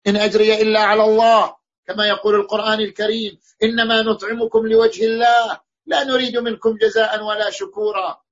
[0.07, 1.57] إن أجري إلا على الله
[1.87, 3.39] كما يقول القرآن الكريم.
[3.62, 8.23] إنما نطعمكم لوجه الله لا نريد منكم جزاء ولا شكورا.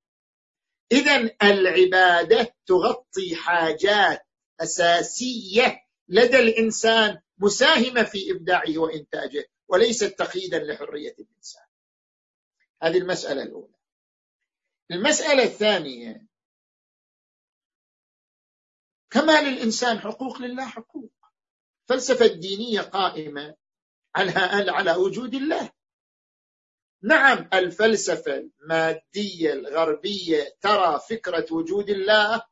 [0.92, 4.26] إذا العبادة تغطي حاجات
[4.60, 11.62] أساسية لدى الإنسان مساهمة في إبداعه وإنتاجه وليست تقييدا لحرية الإنسان.
[12.82, 13.71] هذه المسألة الأولى.
[14.92, 16.26] المسألة الثانية
[19.10, 21.12] كما للإنسان حقوق لله حقوق.
[21.82, 23.56] الفلسفة الدينية قائمة
[24.14, 24.32] على
[24.70, 25.70] على وجود الله.
[27.02, 32.42] نعم الفلسفة المادية الغربية ترى فكرة وجود الله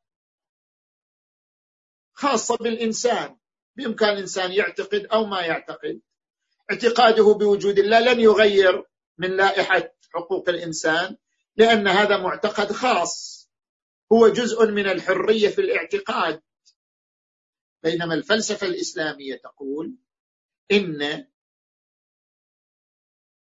[2.12, 3.36] خاصة بالإنسان.
[3.76, 6.00] بإمكان الإنسان يعتقد أو ما يعتقد.
[6.70, 8.84] اعتقاده بوجود الله لن يغير
[9.18, 11.16] من لائحة حقوق الإنسان.
[11.56, 13.40] لأن هذا معتقد خاص.
[14.12, 16.42] هو جزء من الحرية في الاعتقاد.
[17.82, 19.94] بينما الفلسفة الإسلامية تقول
[20.72, 21.26] إن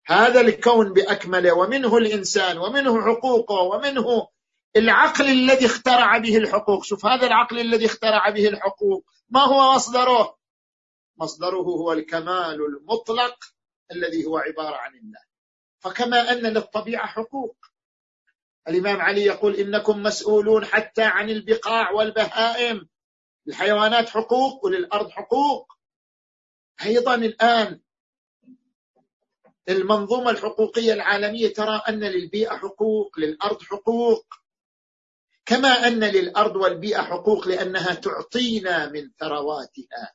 [0.06, 4.28] هذا الكون بأكمله ومنه الإنسان ومنه حقوقه ومنه
[4.76, 6.84] العقل الذي اخترع به الحقوق.
[6.84, 10.38] شوف هذا العقل الذي اخترع به الحقوق ما هو مصدره؟
[11.18, 13.44] مصدره هو الكمال المطلق
[13.92, 15.20] الذي هو عبارة عن الله.
[15.80, 17.73] فكما أن للطبيعة حقوق.
[18.68, 22.90] الإمام علي يقول إنكم مسؤولون حتى عن البقاع والبهائم.
[23.48, 25.74] الحيوانات حقوق وللأرض حقوق.
[26.86, 27.80] أيضا الآن
[29.70, 34.26] المنظومة الحقوقية العالمية ترى أن للبيئة حقوق للأرض حقوق.
[35.46, 40.14] كما أن للأرض والبيئة حقوق لأنها تعطينا من ثرواتها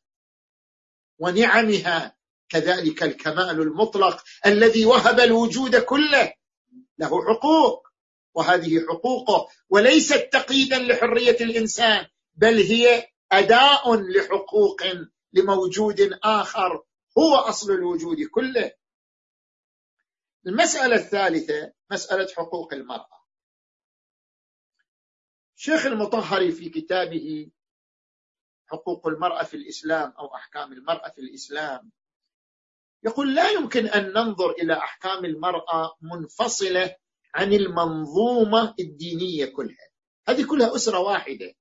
[1.19, 2.19] ونعمها.
[2.49, 6.33] كذلك الكمال المطلق الذي وهب الوجود كله
[6.99, 7.88] له حقوق.
[8.35, 14.83] وهذه حقوقه وليست تقييدا لحرية الإنسان بل هي أداء لحقوق
[15.33, 16.85] لموجود آخر
[17.19, 18.73] هو أصل الوجود كله.
[20.47, 23.19] المسألة الثالثة مسألة حقوق المرأة.
[25.57, 27.51] شيخ المطهري في كتابه
[28.67, 31.93] حقوق المرأة في الإسلام أو أحكام المرأة في الإسلام
[33.03, 36.97] يقول لا يمكن أن ننظر إلى أحكام المرأة منفصلة
[37.35, 39.89] عن المنظومة الدينية كلها.
[40.29, 41.55] هذه كلها أسرة واحدة.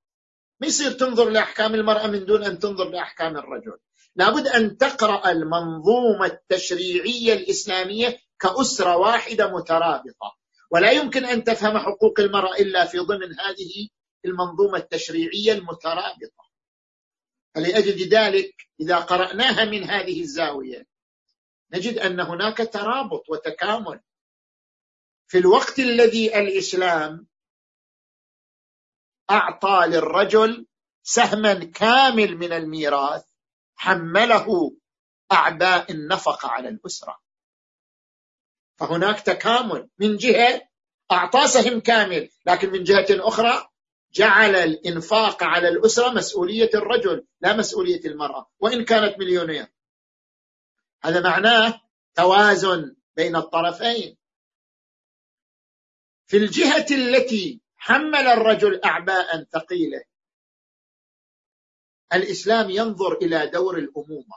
[0.59, 3.77] ما يصير تنظر لأحكام المرأة من دون أن تنظر لأحكام الرجل.
[4.15, 10.37] لابد أن تقرأ المنظومة التشريعية الإسلامية كأسرة واحدة مترابطة.
[10.71, 13.89] ولا يمكن أن تفهم حقوق المرأة إلا في ضمن هذه
[14.25, 16.47] المنظومة التشريعية المترابطة.
[17.55, 20.85] فلأجل ذلك إذا قرأناها من هذه الزاوية
[21.73, 23.99] نجد أن هناك ترابط وتكامل.
[25.27, 27.27] في الوقت الذي الإسلام
[29.29, 30.67] أعطى للرجل
[31.03, 33.23] سهما كامل من الميراث
[33.75, 34.77] حمله
[35.31, 37.19] اعباء النفقة على الأسرة.
[38.77, 39.89] فهناك تكامل.
[39.99, 40.67] من جهة
[41.11, 43.69] أعطى سهم كامل لكن من جهة أخرى
[44.13, 49.67] جعل الإنفاق على الأسرة مسؤولية الرجل لا مسؤولية المرأة وإن كانت مليونير.
[51.03, 51.81] هذا معناه
[52.15, 54.17] توازن بين الطرفين.
[56.27, 60.03] في الجهة التي حمل الرجل اعباء ثقيلة.
[62.13, 64.35] الإسلام ينظر إلى دور الأمومة.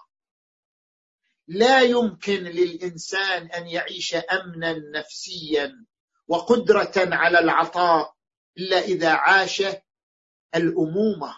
[1.48, 5.86] لا يمكن للإنسان أن يعيش أمنا نفسيا
[6.28, 8.14] وقدرة على العطاء
[8.58, 9.62] إلا إذا عاش
[10.54, 11.36] الأمومة.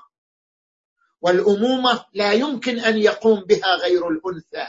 [1.20, 4.68] والأمومة لا يمكن أن يقوم بها غير الأنثى.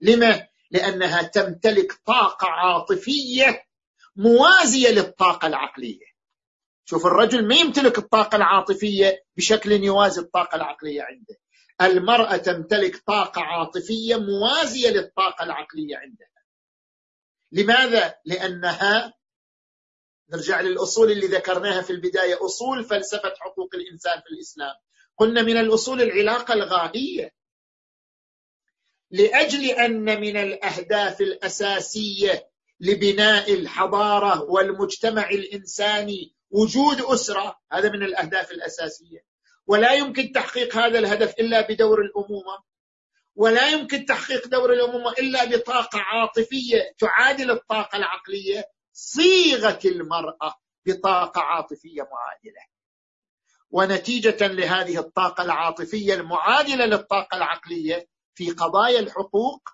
[0.00, 3.65] لما؟ لأنها تمتلك طاقة عاطفية
[4.16, 6.06] موازية للطاقة العقلية.
[6.84, 11.36] شوف الرجل ما يمتلك الطاقة العاطفية بشكل يوازي الطاقة العقلية عنده.
[11.82, 16.28] المرأة تمتلك طاقة عاطفية موازية للطاقة العقلية عندها.
[17.52, 19.14] لماذا؟ لأنها
[20.32, 24.74] نرجع للأصول اللي ذكرناها في البداية أصول فلسفة حقوق الإنسان في الإسلام.
[25.16, 27.34] قلنا من الأصول العلاقة الغائيه
[29.10, 36.34] لأجل أن من الأهداف الأساسية لبناء الحضارة والمجتمع الإنساني.
[36.50, 39.24] وجود أسرة هذا من الأهداف الأساسية.
[39.66, 42.58] ولا يمكن تحقيق هذا الهدف إلا بدور الأمومة.
[43.34, 48.64] ولا يمكن تحقيق دور الأمومة إلا بطاقة عاطفية تعادل الطاقة العقلية.
[48.92, 50.54] صيغة المرأة
[50.86, 52.66] بطاقة عاطفية معادلة.
[53.70, 59.68] ونتيجة لهذه الطاقة العاطفية المعادلة للطاقة العقلية في قضايا الحقوق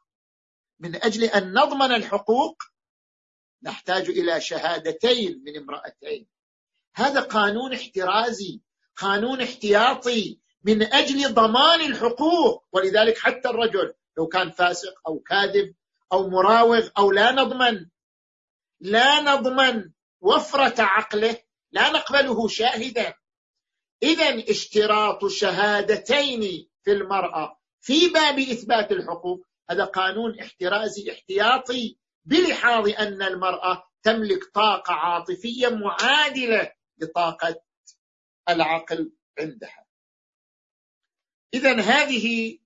[0.81, 2.63] من أجل أن نضمن الحقوق
[3.65, 6.27] نحتاج إلى شهادتين من امرأتين.
[6.95, 8.61] هذا قانون احترازي
[8.97, 12.65] قانون احتياطي من أجل ضمان الحقوق.
[12.73, 15.75] ولذلك حتى الرجل لو كان فاسق أو كاذب
[16.13, 17.87] أو مراوغ أو لا نضمن
[18.81, 19.91] لا نضمن
[20.21, 21.39] وفرة عقله
[21.73, 23.15] لا نقبله شاهدا.
[24.03, 32.02] اذا اشتراط شهادتين في المرأة في باب إثبات الحقوق هذا قانون احترازي احتياطي.
[32.25, 37.63] بلحاظ أن المرأة تملك طاقة عاطفية معادلة لطاقة
[38.49, 39.87] العقل عندها.
[41.55, 42.59] اذا هذه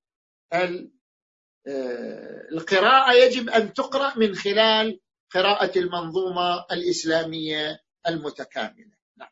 [0.52, 5.00] آه، القراءة يجب أن تقرأ من خلال
[5.30, 8.96] قراءة المنظومة الإسلامية المتكاملة.
[9.16, 9.28] نعم.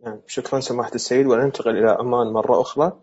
[0.00, 0.22] نعم.
[0.26, 1.26] شكرا سماحة السيد.
[1.26, 3.02] وننتقل إلى عمان مرة أخرى.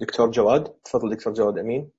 [0.00, 1.90] دكتور جواد تفضل دكتور جواد أمين.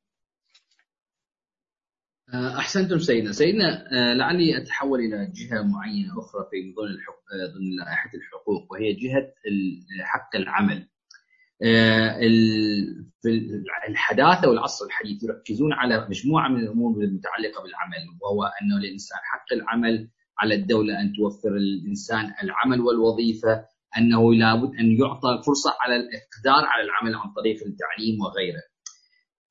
[2.34, 8.10] أحسنتم سيدنا سيدنا آه، لعلي أتحول إلى جهة معينة أخرى في ضمن آه، ضمن لائحة
[8.14, 9.34] الحقوق وهي جهة
[10.04, 10.88] حق العمل
[13.22, 13.30] في
[13.90, 20.10] الحداثة والعصر الحديث يركزون على مجموعة من الأمور المتعلقة بالعمل وهو انه للانسان حق العمل
[20.40, 23.66] على الدولة أن توفر للانسان العمل والوظيفة
[23.98, 28.62] أنه لابد أن يعطى الفرصه على الإقدار على العمل عن طريق التعليم وغيره.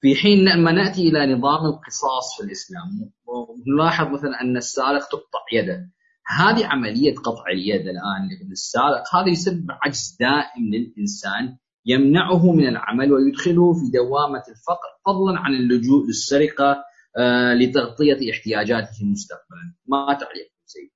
[0.02, 5.90] في حين لما نأتي إلى نظام القصاص في الإسلام ونلاحظ مثلا أن السارق تقطع يده.
[6.26, 11.56] هذه عملية قطع اليد الآن للسارق هذا يسبب عجز دائم للإنسان
[11.86, 16.84] يمنعه من العمل ويدخله في دوامة الفقر فضلا عن اللجوء للسرقة
[17.16, 19.74] آه، لتغطية احتياجاته مستقبلا.
[19.86, 20.90] ما تعليق سيد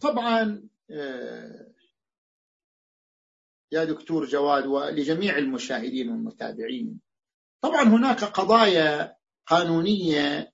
[0.00, 0.62] طبعا
[3.72, 7.00] يا دكتور جواد ولجميع المشاهدين والمتابعين.
[7.60, 9.16] طبعا هناك قضايا
[9.46, 10.52] قانونية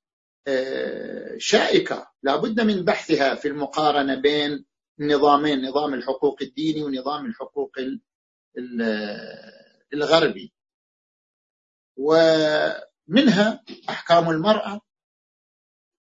[1.38, 2.10] شائكة.
[2.22, 4.64] لا بد من بحثها في المقارنة بين
[5.00, 7.72] النظامين نظام الحقوق الديني ونظام الحقوق
[9.92, 10.52] الغربي.
[11.96, 14.80] ومنها أحكام المرأة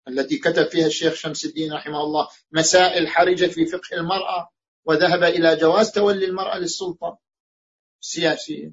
[0.08, 4.55] التي كتب فيها الشيخ شمس الدين رحمه الله مسائل حرجة في فقه المرأة.
[4.86, 7.18] وذهب إلى جواز تولي المرأة للسلطة.
[8.02, 8.72] السياسيه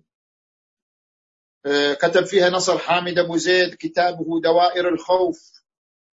[2.02, 5.52] كتب فيها نصر حامد أبو زيد كتابه دوائر الخوف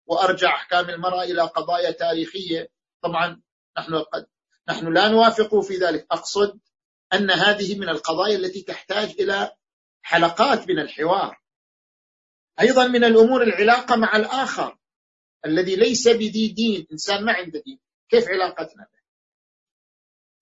[0.07, 2.69] وأرجع أحكام المرأة إلى قضايا تاريخية.
[3.03, 3.43] طبعا
[3.79, 4.27] نحن قد
[4.69, 6.07] نحن لا نوافق في ذلك.
[6.11, 6.61] أقصد
[7.13, 9.53] أن هذه من القضايا التي تحتاج إلى
[10.03, 11.41] حلقات من الحوار.
[12.61, 14.79] أيضا من الأمور العلاقة مع الآخر
[15.47, 16.87] الذي ليس بذي دين.
[16.93, 17.81] إنسان ما عنده دين.
[18.09, 18.87] كيف علاقتنا؟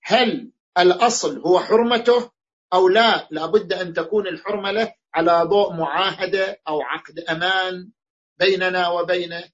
[0.02, 2.30] هل الأصل هو حرمته
[2.72, 7.90] أو لا؟ لابد أن تكون الحرمة له على ضوء معاهدة أو عقد أمان
[8.38, 9.50] بيننا وبينه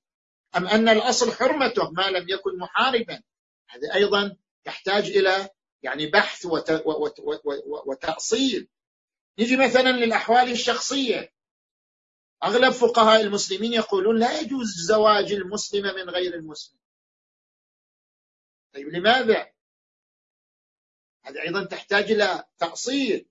[0.56, 3.22] أم أن الأصل حرمته ما لم يكن محاربا؟
[3.68, 5.48] هذا أيضا يحتاج إلى
[5.82, 6.46] يعني بحث
[7.86, 8.68] وتأصيل.
[9.38, 11.32] نجي مثلا للأحوال الشخصية.
[12.44, 16.78] أغلب فقهاء المسلمين يقولون لا يجوز زواج المسلمه من غير المسلم.
[18.74, 19.57] طيب لماذا؟
[21.28, 23.26] هذه أيضا تحتاج إلى تأصيل.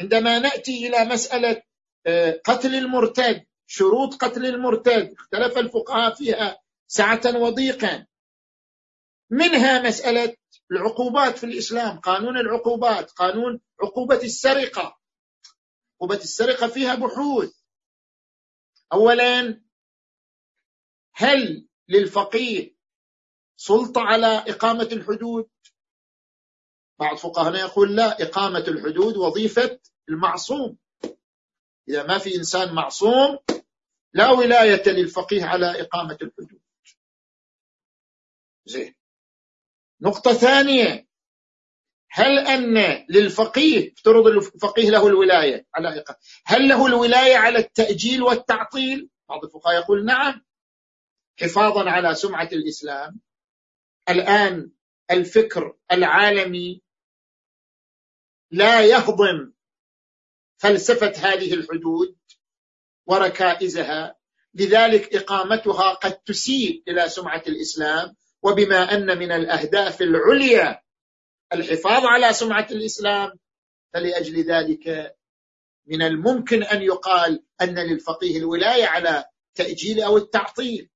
[0.00, 1.62] عندما نأتي إلى مسألة
[2.06, 8.06] آه، قتل المرتد شروط قتل المرتد اختلف الفقهاء فيها سعه وضيقا.
[9.30, 10.36] منها مسألة
[10.72, 14.98] العقوبات في الإسلام قانون العقوبات قانون عقوبة السرقة.
[15.96, 17.52] عقوبة السرقة فيها بحوث.
[18.92, 19.62] اولا
[21.14, 22.74] هل للفقيه
[23.56, 25.50] سلطة على إقامة الحدود؟
[27.00, 29.78] بعض فقهاء يقول لا إقامة الحدود وظيفة
[30.08, 30.76] المعصوم.
[31.88, 33.38] إذا ما في إنسان معصوم
[34.12, 36.60] لا ولاية للفقيه على إقامة الحدود.
[38.64, 38.94] زين.
[40.00, 41.06] نقطة ثانية.
[42.10, 49.10] هل أن للفقيه افترض الفقيه له الولاية على إقامة هل له الولاية على التأجيل والتعطيل؟
[49.28, 50.44] بعض الفقهاء يقول نعم.
[51.40, 53.20] حفاظا على سمعة الإسلام.
[54.08, 54.70] الآن
[55.10, 56.82] الفكر العالمي
[58.50, 59.52] لا يهضم
[60.56, 62.18] فلسفة هذه الحدود
[63.06, 64.20] وركائزها.
[64.54, 70.82] لذلك إقامتها قد تسيء إلى سمعة الإسلام وبما أن من الأهداف العليا
[71.52, 73.38] الحفاظ على سمعة الإسلام
[73.92, 75.16] فلأجل ذلك
[75.86, 79.24] من الممكن أن يقال أن للفقيه الولاية على
[79.54, 80.90] تأجيل أو التعطيل.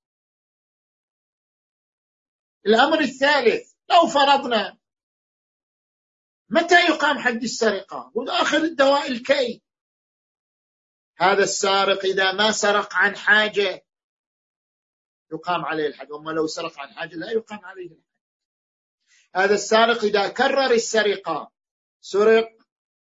[2.66, 4.78] الأمر الثالث لو فرضنا
[6.48, 9.62] متى يقام حد السرقة؟ واخر الدواء الكي.
[11.18, 13.84] هذا السارق إذا ما سرق عن حاجة
[15.32, 18.04] يقام عليه الحد وما لو سرق عن حاجة لا يقام عليه الحد
[19.34, 21.50] هذا السارق إذا كرر السرقة
[22.00, 22.48] سرق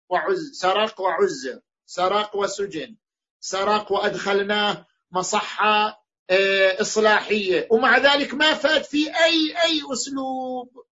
[0.09, 2.95] وعز سرق وعزر سرق وسجن
[3.39, 10.85] سرق وأدخلناه مصحة آه، إصلاحية ومع ذلك ما فات في أي أي أسلوب.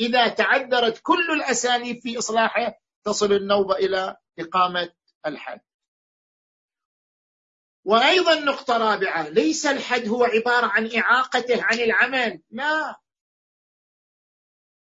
[0.00, 4.92] إذا تعذرت كل الأساليب في إصلاحه تصل النوبة إلى إقامة
[5.26, 5.60] الحد.
[7.84, 13.00] وأيضا نقطة رابعة ليس الحد هو عبارة عن إعاقته عن العمل لا.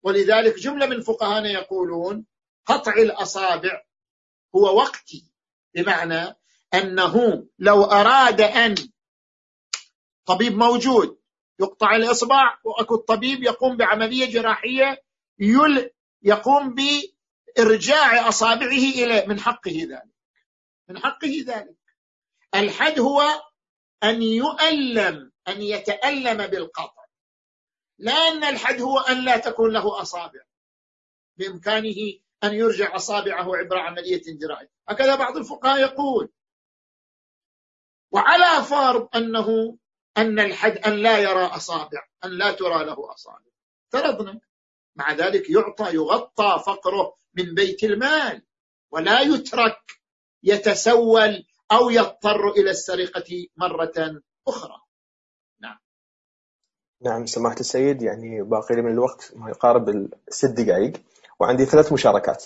[0.04, 2.26] ولذلك جملة من فقهانا يقولون
[2.66, 3.84] قطع الأصابع
[4.56, 5.32] هو وقتي
[5.76, 6.36] بمعنى
[6.74, 8.76] أنه لو أراد أن
[10.26, 11.23] طبيب موجود
[11.60, 15.04] يقطع الإصبع وأكو الطبيب يقوم بعملية جراحية
[15.40, 15.90] يل
[16.22, 20.14] يقوم بإرجاع أصابعه إلى من حقه ذلك.
[20.90, 21.78] من حقه ذلك.
[22.56, 23.22] الحد هو
[24.04, 27.04] أن يؤلم أن يتألم بالقطع.
[28.00, 30.42] لا أن الحد هو أن لا تكون له أصابع.
[31.38, 31.96] بإمكانه
[32.44, 34.72] أن يرجع أصابعه عبر عملية جراحية.
[34.90, 36.30] هكذا بعض الفقهاء يقول.
[38.12, 39.78] وعلى فرض أنه
[40.18, 43.52] أن الحد أن لا يرى أصابع أن لا ترى له أصابع.
[43.88, 44.40] افترضنا
[44.96, 48.42] مع ذلك يعطى يغطى فقره من بيت المال
[48.92, 49.80] ولا يترك
[50.44, 54.82] يتسول أو يضطر إلى السرقة مرة أخرى.
[57.02, 57.26] نعم.
[57.26, 59.90] سماحة السيد يعني باقي لي من الوقت ما يقارب
[60.28, 60.94] الست دقائق
[61.40, 62.46] وعندي ثلاث مشاركات.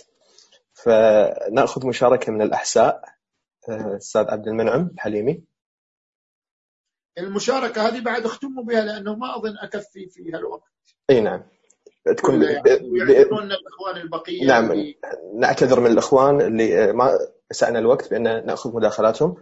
[0.73, 3.03] فنأخذ مشاركة من الأحساء
[3.69, 5.43] الاستاذ عبد المنعم الحليمي.
[7.17, 10.71] المشاركة هذه بعد اختموا بها لأنه ما أظن أكفي فيها الوقت.
[11.09, 11.43] إي نعم.
[12.17, 14.71] تكون ويعتذرون الأخوان البقية نعم.
[15.35, 17.11] نعتذر من الإخوان اللي ما
[17.51, 19.35] سعنا الوقت بأن نأخذ مداخلاتهم.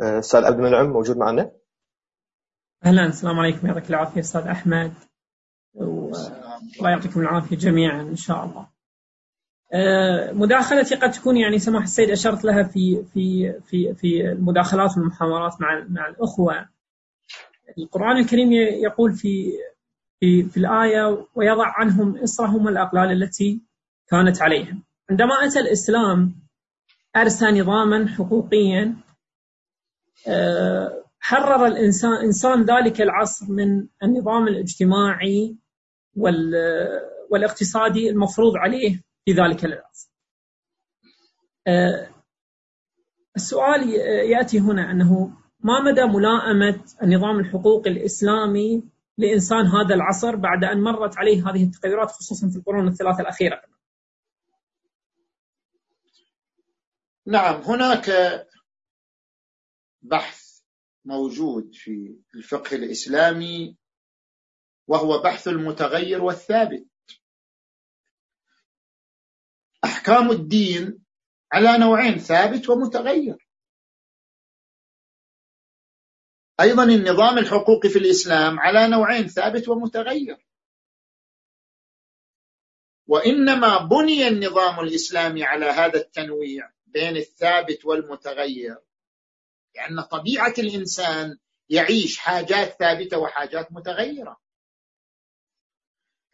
[0.00, 1.50] أستاذ عبد المنعم موجود معنا؟
[2.84, 3.06] أهلا.
[3.06, 3.66] السلام عليكم.
[3.66, 4.92] يعطيك العافية أستاذ أحمد.
[5.74, 8.74] والله يعطيكم العافية جميعا إن شاء الله.
[9.72, 15.60] آه، مداخلتي قد تكون يعني سماح السيد أشرت لها في في في في المداخلات والمحاورات
[15.60, 16.73] مع مع الأخوة.
[17.78, 19.52] القرآن الكريم يقول في
[20.20, 23.62] في في الآية ويضع عنهم إصرهم والاغلال التي
[24.08, 24.82] كانت عليهم.
[25.10, 26.34] عندما أتى الإسلام
[27.16, 28.96] أرسى نظاما حقوقيا
[30.28, 35.56] آه، حرر الإنسان إنسان ذلك العصر من النظام الاجتماعي
[37.30, 40.10] والاقتصادي المفروض عليه في ذلك العصر.
[41.66, 42.08] آه،
[43.36, 43.88] السؤال
[44.30, 45.32] يأتي هنا أنه
[45.64, 48.82] ما مدى ملائمة النظام الحقوقي الإسلامي
[49.18, 53.62] لإنسان هذا العصر بعد أن مرت عليه هذه التغيرات خصوصا في القرون الثلاثة الأخيرة.
[57.26, 58.10] نعم هناك
[60.02, 60.60] بحث
[61.04, 63.76] موجود في الفقه الإسلامي
[64.86, 66.86] وهو بحث المتغير والثابت
[69.84, 71.04] أحكام الدين
[71.52, 73.43] على نوعين ثابت ومتغير
[76.60, 80.46] أيضا النظام الحقوقي في الإسلام على نوعين ثابت ومتغير.
[83.06, 88.76] وإنما بني النظام الإسلامي على هذا التنويع بين الثابت والمتغير
[89.74, 94.40] لأن طبيعة الإنسان يعيش حاجات ثابتة وحاجات متغيرة.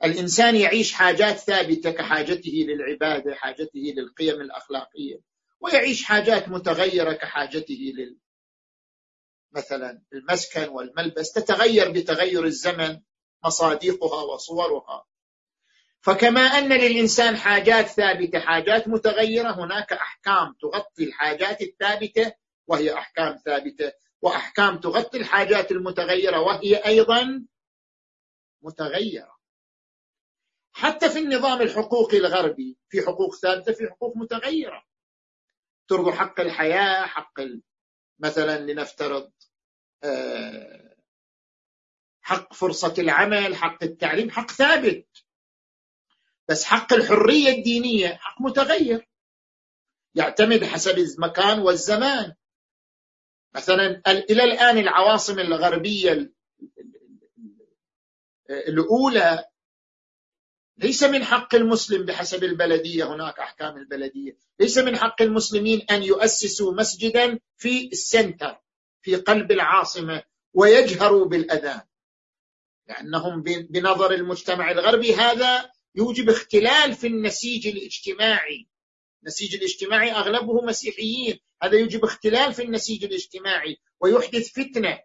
[0.04, 5.20] الإنسان يعيش حاجات ثابتة كحاجته للعبادة حاجته للقيم الأخلاقية
[5.60, 8.16] ويعيش حاجات متغيرة كحاجته لل
[9.52, 13.00] مثلا المسكن والملبس تتغير بتغير الزمن
[13.44, 15.06] مصاديقها وصورها.
[16.00, 22.32] فكما أن للإنسان حاجات ثابتة حاجات متغيرة هناك أحكام تغطي الحاجات الثابتة
[22.66, 27.46] وهي أحكام ثابتة وأحكام تغطي الحاجات المتغيرة وهي أيضا
[28.62, 29.40] متغيرة.
[30.72, 34.84] حتى في النظام الحقوقي الغربي في حقوق ثابتة في حقوق متغيرة.
[35.88, 37.40] ترضوا حق الحياة حق
[38.20, 39.32] مثلا لنفترض
[40.04, 40.96] آه،
[42.22, 45.24] حق فرصة العمل حق التعليم حق ثابت.
[46.48, 49.08] بس حق الحرية الدينية حق متغير.
[50.14, 52.34] يعتمد حسب المكان والزمان.
[53.54, 56.32] مثلا إلى الآن العواصم الغربية
[58.50, 59.44] الأولى
[60.82, 66.72] ليس من حق المسلم بحسب البلدية هناك أحكام البلدية، ليس من حق المسلمين أن يؤسسوا
[66.72, 68.56] مسجدا في السنتر
[69.02, 71.80] في قلب العاصمة ويجهروا بالأذان.
[72.88, 78.68] لأنهم بنظر المجتمع الغربي هذا يوجب اختلال في النسيج الاجتماعي.
[79.22, 84.98] النسيج الاجتماعي أغلبه مسيحيين، هذا يوجب اختلال في النسيج الاجتماعي ويحدث فتنة.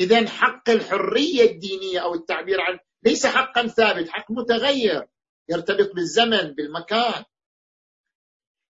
[0.00, 2.78] اذا حق الحرية الدينية أو التعبير عن
[3.08, 5.08] ليس حقا ثابت حق متغير
[5.48, 7.24] يرتبط بالزمن بالمكان.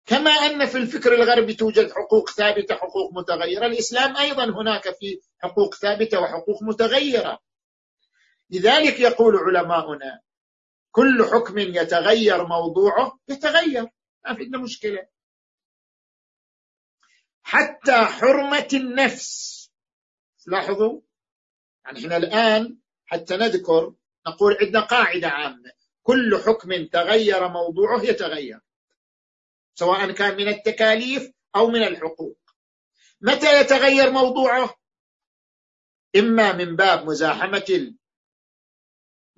[0.06, 3.66] كما أن في الفكر الغربي توجد حقوق ثابتة حقوق متغيرة.
[3.66, 7.39] الإسلام أيضا هناك في حقوق ثابتة وحقوق متغيرة.
[8.51, 10.20] لذلك يقول علماؤنا
[10.90, 13.82] كل حكم يتغير موضوعه يتغير
[14.24, 15.09] ما في عندنا مشكلة.
[17.43, 19.59] حتى حرمة النفس
[20.47, 21.01] لاحظوا
[21.85, 23.94] يعني إحنا الآن حتى نذكر
[24.29, 25.73] نقول عندنا قاعدة عامة.
[26.03, 28.61] كل حكم تغير موضوعه يتغير
[29.75, 32.39] سواء كان من التكاليف أو من الحقوق.
[33.21, 34.75] متى يتغير موضوعه؟
[36.17, 37.95] إما من باب مزاحمة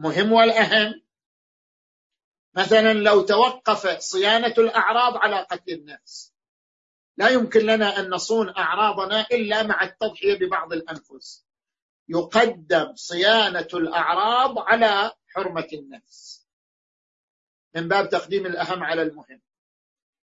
[0.01, 1.03] المهم والأهم.
[2.55, 6.35] مثلا لو توقف صيانة الأعراض على قتل الناس
[7.17, 11.47] لا يمكن لنا أن نصون أعراضنا إلا مع التضحية ببعض الأنفس.
[12.11, 16.49] يقدم صيانة الأعراض على حرمة النفس.
[17.75, 19.43] من باب تقديم الأهم على المهم.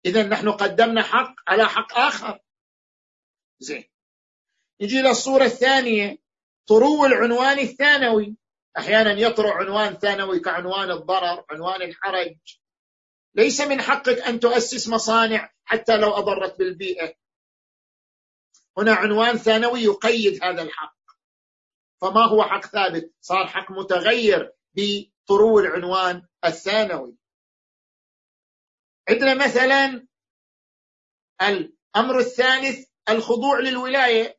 [0.04, 2.40] إذا نحن قدمنا حق على حق آخر.
[3.58, 3.84] زين.
[4.80, 6.18] نجي للصورة الثانية
[6.66, 8.36] طرو العنوان الثانوي.
[8.78, 12.36] أحيانا يطرأ عنوان ثانوي كعنوان الضرر عنوان الحرج.
[13.34, 17.14] ليس من حقك أن تؤسس مصانع حتى لو أضرت بالبيئة.
[18.78, 20.95] هنا عنوان ثانوي يقيد هذا الحق.
[22.00, 27.16] فما هو حق ثابت؟ صار حق متغير بطرو العنوان الثانوي.
[29.08, 30.06] عندنا مثلا
[31.42, 34.38] الأمر الثالث الخضوع للولاية.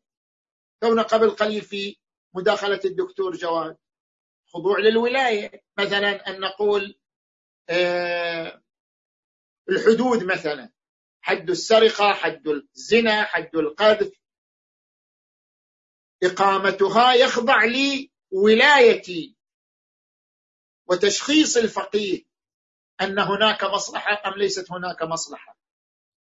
[0.84, 1.98] كون قبل قليل في
[2.34, 3.78] مداخلة الدكتور جواد.
[4.54, 5.64] خضوع للولاية.
[5.78, 7.00] مثلا أن نقول
[7.70, 8.62] آه،
[9.70, 10.72] الحدود مثلا.
[11.22, 14.12] حد السرقة حد الزنا حد القذف.
[16.24, 17.64] إقامتها يخضع
[18.32, 19.36] لولايتي
[20.88, 22.24] وتشخيص الفقيه
[23.02, 25.58] أن هناك مصلحة أم ليست هناك مصلحة.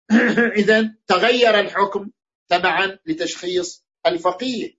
[0.62, 2.12] إذا تغير الحكم
[2.48, 4.78] تبعا لتشخيص الفقيه.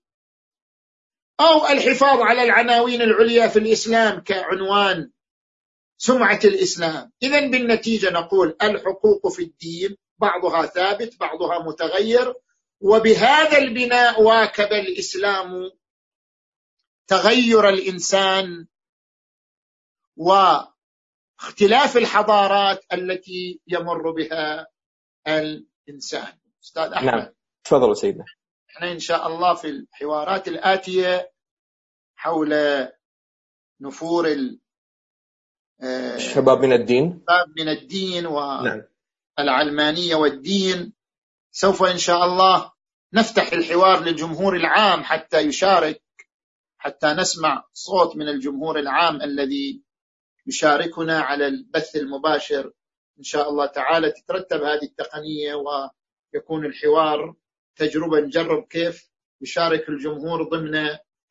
[1.41, 5.11] أو الحفاظ على العناوين العليا في الإسلام كعنوان
[5.99, 7.13] سمعة الإسلام.
[7.23, 12.35] إذا بالنتيجة نقول الحقوق في الدين بعضها ثابت بعضها متغير
[12.81, 15.71] وبهذا البناء واكب الإسلام
[17.07, 18.67] تغير الإنسان
[20.17, 24.67] واختلاف الحضارات التي يمر بها
[25.29, 26.39] الإنسان.
[26.63, 27.15] أستاذ أحمد.
[27.15, 27.29] نعم.
[27.65, 28.25] تفضل سيدنا.
[28.71, 31.33] إحنا إن شاء الله في الحوارات الآتية
[32.17, 32.55] حول
[33.81, 34.37] نفور
[35.83, 37.05] الشباب من الدين.
[37.07, 38.83] الشباب من الدين نعم.
[39.39, 40.96] والعلمانية والدين
[41.59, 42.73] سوف إن شاء الله
[43.13, 46.03] نفتح الحوار للجمهور العام حتى يشارك
[46.79, 49.83] حتى نسمع صوت من الجمهور العام الذي
[50.47, 52.73] يشاركنا على البث المباشر.
[53.19, 57.35] إن شاء الله تعالى تترتب هذه التقنية ويكون الحوار
[57.77, 59.11] تجربة نجرب كيف
[59.41, 60.77] يشارك الجمهور ضمن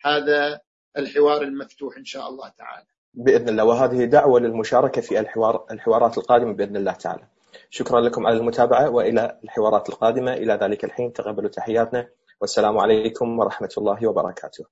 [0.06, 0.62] هذا
[0.98, 2.88] الحوار المفتوح إن شاء الله تعالى.
[3.14, 3.64] بإذن الله.
[3.64, 7.35] وهذه دعوة للمشاركة في الحوار الحوارات القادمة بإذن الله تعالى.
[7.69, 12.07] شكرا لكم على المتابعة وإلى الحوارات القادمة إلى ذلك الحين تقبلوا تحياتنا
[12.41, 14.65] والسلام عليكم ورحمة الله وبركاته.